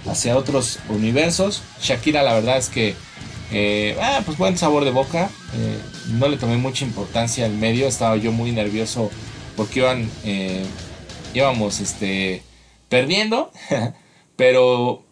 [0.07, 1.63] hacia otros universos.
[1.81, 2.95] Shakira, la verdad es que,
[3.53, 5.79] eh, ah, pues buen sabor de boca, eh,
[6.15, 9.11] no le tomé mucha importancia al medio, estaba yo muy nervioso
[9.57, 10.65] porque iban, eh,
[11.35, 12.43] íbamos, este,
[12.89, 13.53] perdiendo,
[14.37, 15.05] pero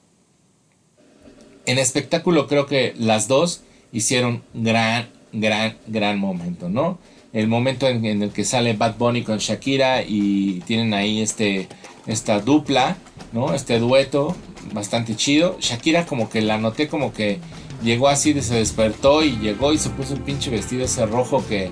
[1.66, 3.60] en espectáculo creo que las dos
[3.92, 6.98] hicieron gran, gran, gran momento, ¿no?
[7.32, 11.68] el momento en, el que sale Bad Bunny con Shakira y tienen ahí este,
[12.06, 12.96] esta dupla,
[13.32, 13.54] ¿no?
[13.54, 14.34] Este dueto
[14.72, 15.56] bastante chido.
[15.60, 17.38] Shakira como que la noté como que
[17.82, 21.70] llegó así, se despertó y llegó y se puso el pinche vestido ese rojo que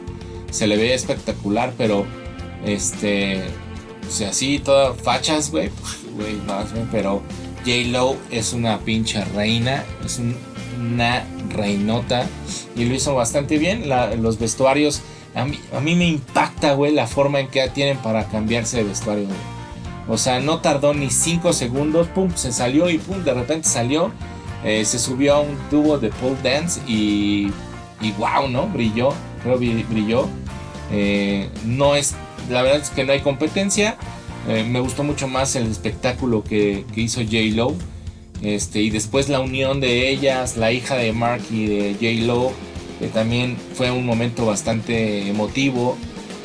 [0.51, 2.07] se le ve espectacular, pero
[2.64, 3.43] este,
[4.07, 5.71] o sea, así toda fachas, güey,
[6.17, 7.23] güey, más, pero
[7.67, 10.21] J-Lo es una pinche reina, es
[10.79, 12.27] una reinota
[12.77, 13.89] y lo hizo bastante bien.
[14.23, 15.03] los vestuarios,
[15.35, 19.27] a mí, me impacta, güey, la forma en que tienen para cambiarse de vestuario,
[20.09, 24.12] O sea, no tardó ni 5 segundos, pum, se salió y pum, de repente salió.
[24.64, 27.53] Eh, se subió a un tubo de pole dance y,
[28.01, 28.67] y wow, ¿no?
[28.69, 29.12] Brilló,
[29.43, 30.29] creo brilló.
[30.91, 32.14] Eh, no es,
[32.49, 33.97] la verdad es que no hay competencia.
[34.49, 37.37] Eh, me gustó mucho más el espectáculo que, que hizo J.
[37.55, 37.75] Lo.
[38.43, 42.27] Este, y después la unión de ellas, la hija de Mark y de J.
[42.27, 42.53] Lo,
[43.01, 45.97] que también fue un momento bastante emotivo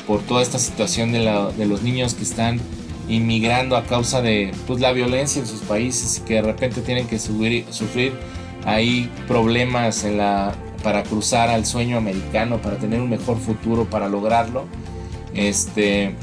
[0.06, 1.20] por toda esta situación de,
[1.56, 2.60] de los niños que están
[3.08, 7.18] inmigrando a causa de pues, la violencia en sus países que de repente tienen que
[7.18, 8.12] subir, sufrir
[8.64, 14.08] ahí problemas en la, para cruzar al sueño americano, para tener un mejor futuro, para
[14.08, 14.66] lograrlo.
[15.34, 16.14] Este,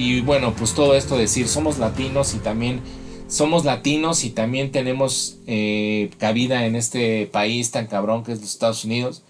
[0.00, 2.80] y bueno, pues todo esto decir, somos latinos y también
[3.28, 8.48] somos latinos y también tenemos eh, cabida en este país tan cabrón que es los
[8.48, 9.22] Estados Unidos.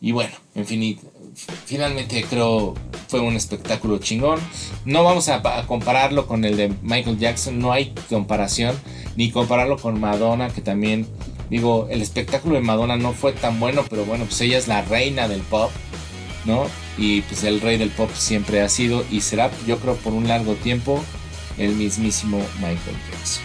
[0.00, 1.00] Y bueno, en fin,
[1.66, 2.74] finalmente creo
[3.08, 4.38] fue un espectáculo chingón.
[4.84, 8.76] No vamos a, compararlo con el de Michael Jackson, no hay comparación,
[9.16, 11.06] ni compararlo con Madonna, que también,
[11.50, 14.82] digo, el espectáculo de Madonna no fue tan bueno, pero bueno, pues ella es la
[14.82, 15.70] reina del pop,
[16.44, 16.66] ¿no?
[16.98, 20.28] Y pues el rey del pop siempre ha sido y será, yo creo, por un
[20.28, 21.02] largo tiempo,
[21.58, 23.44] el mismísimo Michael Jackson,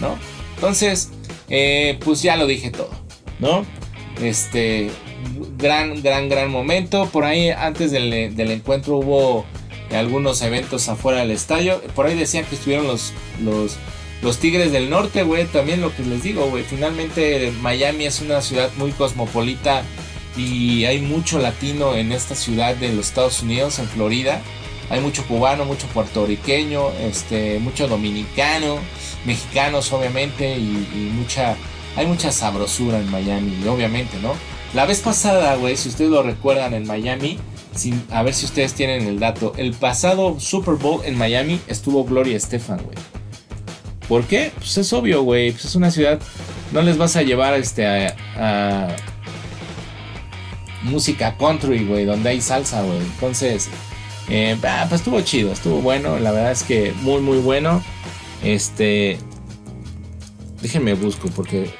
[0.00, 0.18] ¿no?
[0.54, 1.10] Entonces,
[1.48, 2.90] eh, pues ya lo dije todo,
[3.38, 3.64] ¿no?
[4.20, 4.90] Este,
[5.58, 7.06] gran, gran, gran momento.
[7.06, 9.44] Por ahí antes del, encuentro hubo
[9.90, 11.80] algunos eventos afuera del estadio.
[11.94, 13.76] Por ahí decían que estuvieron los, los,
[14.22, 15.44] los Tigres del Norte, güey.
[15.46, 16.64] También lo que les digo, güey.
[16.64, 19.82] Finalmente Miami es una ciudad muy cosmopolita
[20.36, 24.40] y hay mucho latino en esta ciudad de los Estados Unidos, en Florida.
[24.90, 28.78] Hay mucho cubano, mucho puertorriqueño, este, mucho dominicano,
[29.24, 31.56] mexicanos obviamente y, mucha,
[31.96, 34.32] hay mucha sabrosura en Miami, obviamente, ¿no?
[34.74, 37.38] La vez pasada, güey, si ustedes lo recuerdan en Miami,
[37.74, 42.04] sin, a ver si ustedes tienen el dato, el pasado Super Bowl en Miami estuvo
[42.04, 42.96] Gloria Estefan, güey.
[44.08, 44.52] ¿Por qué?
[44.56, 45.52] Pues es obvio, güey.
[45.52, 46.20] Pues es una ciudad.
[46.72, 48.88] No les vas a llevar este a,
[50.86, 52.98] música country, güey, donde hay salsa, güey.
[52.98, 53.68] Entonces,
[54.28, 56.18] eh, ah, pues estuvo chido, estuvo bueno.
[56.18, 57.82] La verdad es que muy, muy bueno.
[58.42, 59.18] Este,
[60.62, 61.70] déjenme busco porque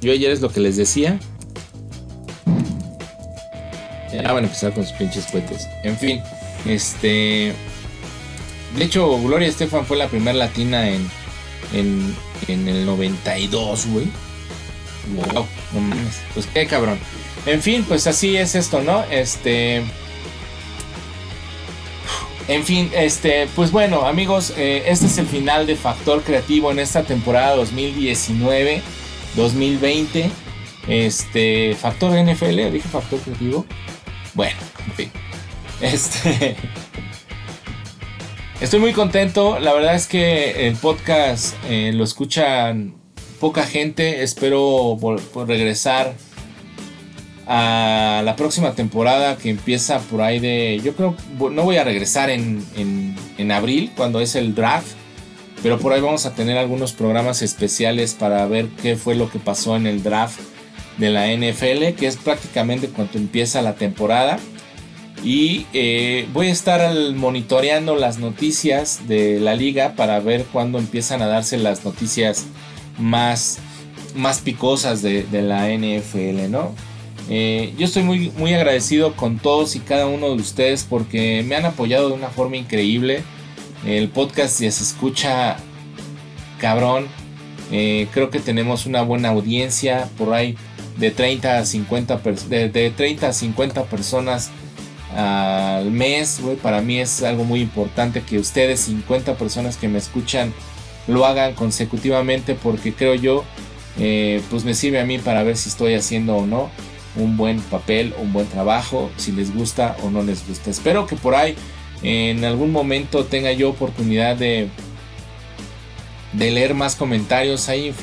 [0.00, 1.18] yo ayer es lo que les decía.
[4.12, 5.68] Ya van a empezar con sus pinches cohetes.
[5.84, 6.20] En fin,
[6.66, 7.52] este.
[8.76, 11.08] De hecho, Gloria Estefan fue la primera latina en,
[11.72, 12.14] en,
[12.48, 14.06] en el 92, güey.
[15.14, 15.46] Wow, no.
[16.34, 16.98] Pues qué cabrón.
[17.46, 19.02] En fin, pues así es esto, ¿no?
[19.10, 19.82] Este.
[22.48, 26.78] En fin, este, pues bueno, amigos, eh, este es el final de Factor Creativo en
[26.80, 30.30] esta temporada 2019-2020.
[30.88, 33.64] Este, Factor NFL, dije Factor Creativo.
[34.34, 35.12] Bueno, en fin.
[35.80, 36.56] Este.
[38.60, 39.58] Estoy muy contento.
[39.58, 42.94] La verdad es que el podcast eh, lo escuchan
[43.40, 44.22] poca gente.
[44.22, 45.18] Espero por,
[45.48, 46.14] regresar
[47.52, 50.80] a la próxima temporada que empieza por ahí de.
[50.84, 51.16] Yo creo.
[51.50, 54.92] No voy a regresar en, en abril, cuando es el draft.
[55.62, 59.38] Pero por ahí vamos a tener algunos programas especiales para ver qué fue lo que
[59.38, 60.40] pasó en el draft
[60.96, 64.38] de la NFL, que es prácticamente cuando empieza la temporada.
[65.24, 71.20] Y eh, voy a estar monitoreando las noticias de la liga para ver cuándo empiezan
[71.20, 72.46] a darse las noticias
[72.98, 73.58] más,
[74.14, 76.74] más picosas de, la NFL, ¿no?
[77.32, 81.54] Eh, yo estoy muy, muy agradecido con todos y cada uno de ustedes porque me
[81.54, 83.22] han apoyado de una forma increíble.
[83.86, 85.56] El podcast ya se escucha
[86.58, 87.06] cabrón.
[87.70, 90.08] Eh, creo que tenemos una buena audiencia.
[90.18, 90.56] Por ahí
[90.98, 94.50] de 30 a 50, de, 30 a 50 personas
[95.16, 100.52] al mes, para mí es algo muy importante que ustedes, 50 personas que me escuchan,
[101.08, 103.44] lo hagan consecutivamente porque creo yo,
[103.98, 106.70] eh, pues me sirve a mí para ver si estoy haciendo o no
[107.16, 110.70] un buen papel, un buen trabajo, si les gusta o no les gusta.
[110.70, 111.54] Espero que por ahí
[112.02, 114.68] en algún momento tenga yo oportunidad de,
[116.32, 117.68] de leer más comentarios.
[117.68, 117.94] Ahí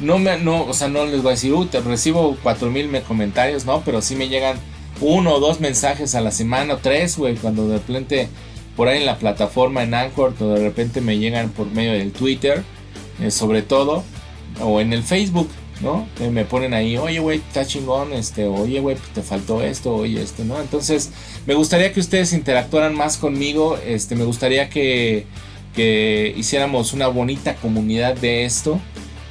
[0.00, 3.82] no me, no, o sea, no les voy a decir, te recibo 4000 comentarios, no,
[3.84, 4.58] pero sí me llegan
[5.00, 8.28] uno o dos mensajes a la semana, o tres, güey, cuando de repente
[8.76, 12.12] por ahí en la plataforma en Anchor, o de repente me llegan por medio del
[12.12, 12.62] Twitter,
[13.20, 14.04] eh, sobre todo,
[14.60, 15.48] o en el Facebook,
[15.80, 16.08] ¿no?
[16.30, 20.44] me ponen ahí, oye, güey, está chingón, este, oye, güey, te faltó esto, oye, esto,
[20.44, 20.60] ¿no?
[20.60, 21.10] Entonces,
[21.46, 25.26] me gustaría que ustedes interactuaran más conmigo, este, me gustaría que,
[25.74, 28.80] que hiciéramos una bonita comunidad de esto.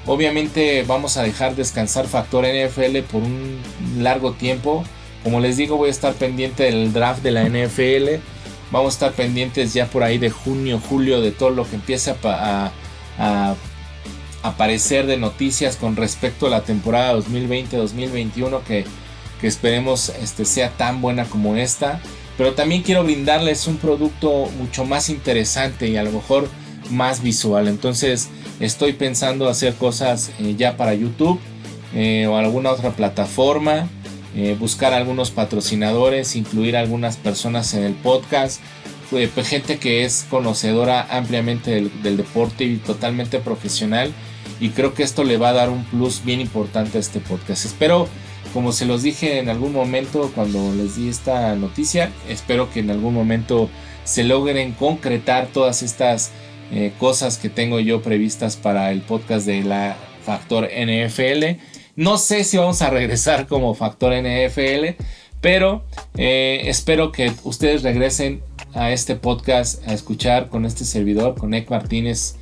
[0.06, 3.60] Obviamente vamos a dejar descansar Factor NFL por un
[3.98, 4.86] largo tiempo.
[5.22, 8.24] Como les digo, voy a estar pendiente del draft de la NFL.
[8.72, 12.16] Vamos a estar pendientes ya por ahí de junio, julio, de todo lo que empiece
[12.24, 12.72] a,
[14.48, 18.86] aparecer de noticias con respecto a la temporada 2020-2021 que,
[19.42, 22.02] que, esperemos este, sea tan buena como esta.
[22.38, 26.48] Pero también quiero brindarles un producto mucho más interesante y a lo mejor
[26.92, 27.68] más visual.
[27.68, 28.30] Entonces
[28.60, 31.40] estoy pensando hacer cosas eh, ya para YouTube
[31.94, 33.88] eh, o alguna otra plataforma.
[34.36, 38.62] Eh, buscar algunos patrocinadores, incluir algunas personas en el podcast,
[39.10, 44.14] pues, gente que es conocedora ampliamente del, deporte y totalmente profesional.
[44.60, 47.66] Y creo que esto le va a dar un plus bien importante a este podcast.
[47.66, 48.08] Espero,
[48.54, 52.90] como se los dije en algún momento cuando les di esta noticia, espero que en
[52.90, 53.70] algún momento
[54.04, 56.32] se logren concretar todas estas
[56.72, 61.60] eh, cosas que tengo yo previstas para el podcast de la Factor NFL.
[61.96, 65.02] No sé si vamos a regresar como Factor NFL,
[65.42, 65.84] pero
[66.18, 68.42] eh, espero que ustedes regresen
[68.74, 72.36] a este podcast a escuchar con este servidor, con Ek Martínez,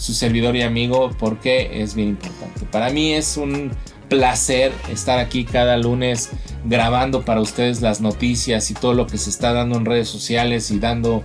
[0.00, 2.64] su servidor y amigo, porque es bien importante.
[2.70, 3.70] Para mí es un
[4.08, 6.30] placer estar aquí cada lunes
[6.64, 10.70] grabando para ustedes las noticias y todo lo que se está dando en redes sociales
[10.70, 11.22] y dando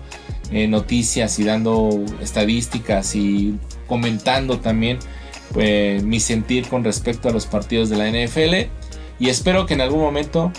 [0.52, 3.58] eh, noticias y dando estadísticas y
[3.88, 5.00] comentando también
[5.54, 8.70] pues, mi sentir con respecto a los partidos de la NFL.
[9.20, 10.52] Y espero que en algún momento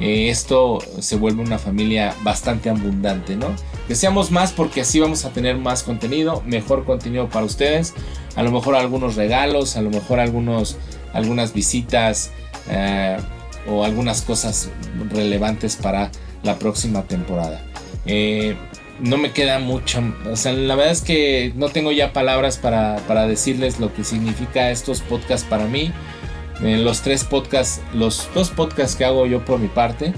[0.00, 3.48] eh, esto se vuelva una familia bastante abundante, ¿no?
[3.86, 7.94] Que seamos más porque así vamos a tener más contenido, mejor contenido para ustedes.
[8.36, 10.76] A lo mejor algunos regalos, a lo mejor algunos,
[11.12, 12.30] algunas visitas
[12.68, 13.18] eh,
[13.68, 14.70] o algunas cosas
[15.10, 16.10] relevantes para
[16.42, 17.62] la próxima temporada
[19.02, 20.02] no me queda mucho.
[20.30, 24.70] O sea, la verdad es que no tengo ya palabras para, decirles lo que significa
[24.70, 25.92] estos podcasts para mí.
[26.62, 30.12] Los tres podcasts, los dos podcasts que hago yo por mi parte,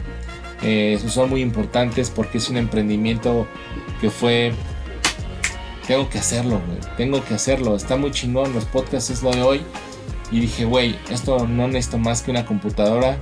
[0.63, 3.47] eh, son muy importantes porque es un emprendimiento
[4.01, 4.53] que fue.
[5.87, 6.61] Tengo que hacerlo.
[6.97, 7.77] Tengo que hacerlo.
[7.77, 8.53] Está muy chingón.
[8.55, 9.63] Los podcasts es lo de hoy.
[10.31, 13.19] Y dije, güey, esto no necesito más que una computadora,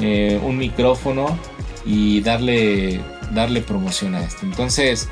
[0.00, 1.36] eh, un micrófono
[1.84, 3.00] y darle
[3.34, 4.40] darle promoción a esto.
[4.44, 5.08] Entonces,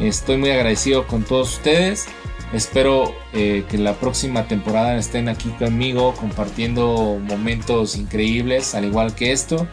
[0.00, 2.06] estoy muy agradecido con todos ustedes.
[2.52, 9.30] Espero eh, que la próxima temporada estén aquí conmigo compartiendo momentos increíbles, al igual que
[9.30, 9.68] esto.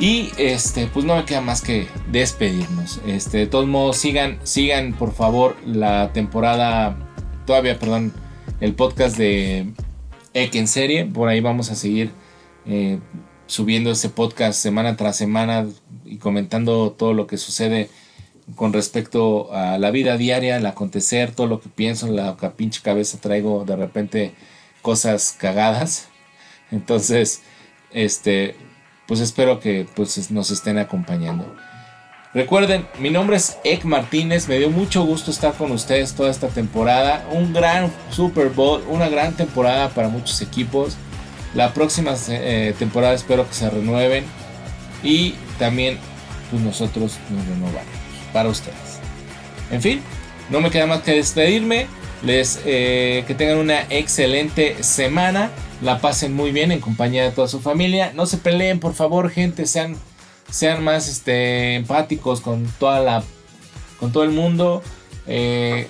[0.00, 3.00] Y este, pues no me queda más que despedirnos.
[3.06, 6.96] Este, de todos modos, sigan, sigan por favor la temporada,
[7.46, 8.12] todavía, perdón,
[8.60, 9.68] el podcast de
[10.34, 11.04] Ek en serie.
[11.04, 12.10] Por ahí vamos a seguir
[12.66, 12.98] eh,
[13.46, 15.66] subiendo ese podcast semana tras semana
[16.04, 17.90] y comentando todo lo que sucede
[18.56, 22.80] con respecto a la vida diaria, el acontecer, todo lo que pienso, en la pinche
[22.82, 24.34] cabeza traigo de repente
[24.82, 26.08] cosas cagadas.
[26.70, 27.42] Entonces,
[27.92, 28.56] este,
[29.06, 31.44] pues espero que pues, nos estén acompañando.
[32.32, 36.46] Recuerden, mi nombre es Ek Martínez, me dio mucho gusto estar con ustedes toda esta
[36.46, 37.28] temporada.
[37.32, 40.96] Un gran Super Bowl, una gran temporada para muchos equipos.
[41.54, 44.24] La próxima eh, temporada espero que se renueven
[45.02, 45.98] y también
[46.50, 49.00] pues nosotros nos renovamos para ustedes.
[49.70, 50.02] En fin,
[50.50, 51.86] no me queda más que despedirme.
[52.22, 55.50] Les eh, que tengan una excelente semana.
[55.80, 58.12] La pasen muy bien en compañía de toda su familia.
[58.14, 59.66] No se peleen, por favor, gente.
[59.66, 59.96] Sean,
[60.50, 63.22] sean más este, empáticos con toda la,
[63.98, 64.82] con todo el mundo.
[65.26, 65.88] Eh,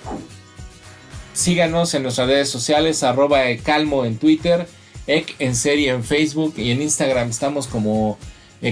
[1.33, 4.69] síganos en nuestras redes sociales, arroba calmo en Twitter,
[5.07, 8.19] ec en serie en Facebook y en Instagram estamos como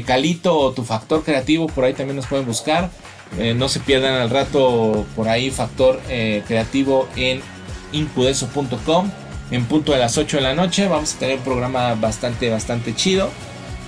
[0.04, 2.90] Calito o tu factor creativo, por ahí también nos pueden buscar.
[3.38, 7.40] Eh, no se pierdan al rato por ahí factor eh, creativo en
[7.92, 9.10] incudeso.com
[9.50, 10.88] en punto de las 8 de la noche.
[10.88, 13.30] Vamos a tener un programa bastante, bastante chido.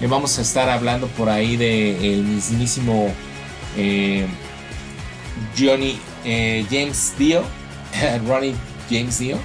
[0.08, 3.12] vamos a estar hablando por ahí de el mismísimo
[5.58, 7.42] Johnny James Dio,
[8.26, 8.54] Ronnie
[8.90, 9.38] James Dio,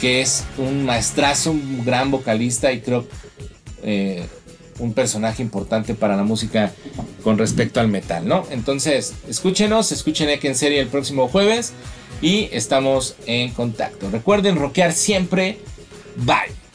[0.00, 3.06] que es un maestrazo, un gran vocalista y creo
[4.78, 6.72] un personaje importante para la música
[7.22, 8.46] con respecto al metal, ¿no?
[8.50, 11.72] Entonces, escúchenos, escuchen Ek en serie el próximo jueves
[12.22, 14.10] y estamos en contacto.
[14.10, 15.58] Recuerden rockear siempre.
[16.16, 16.67] Bye.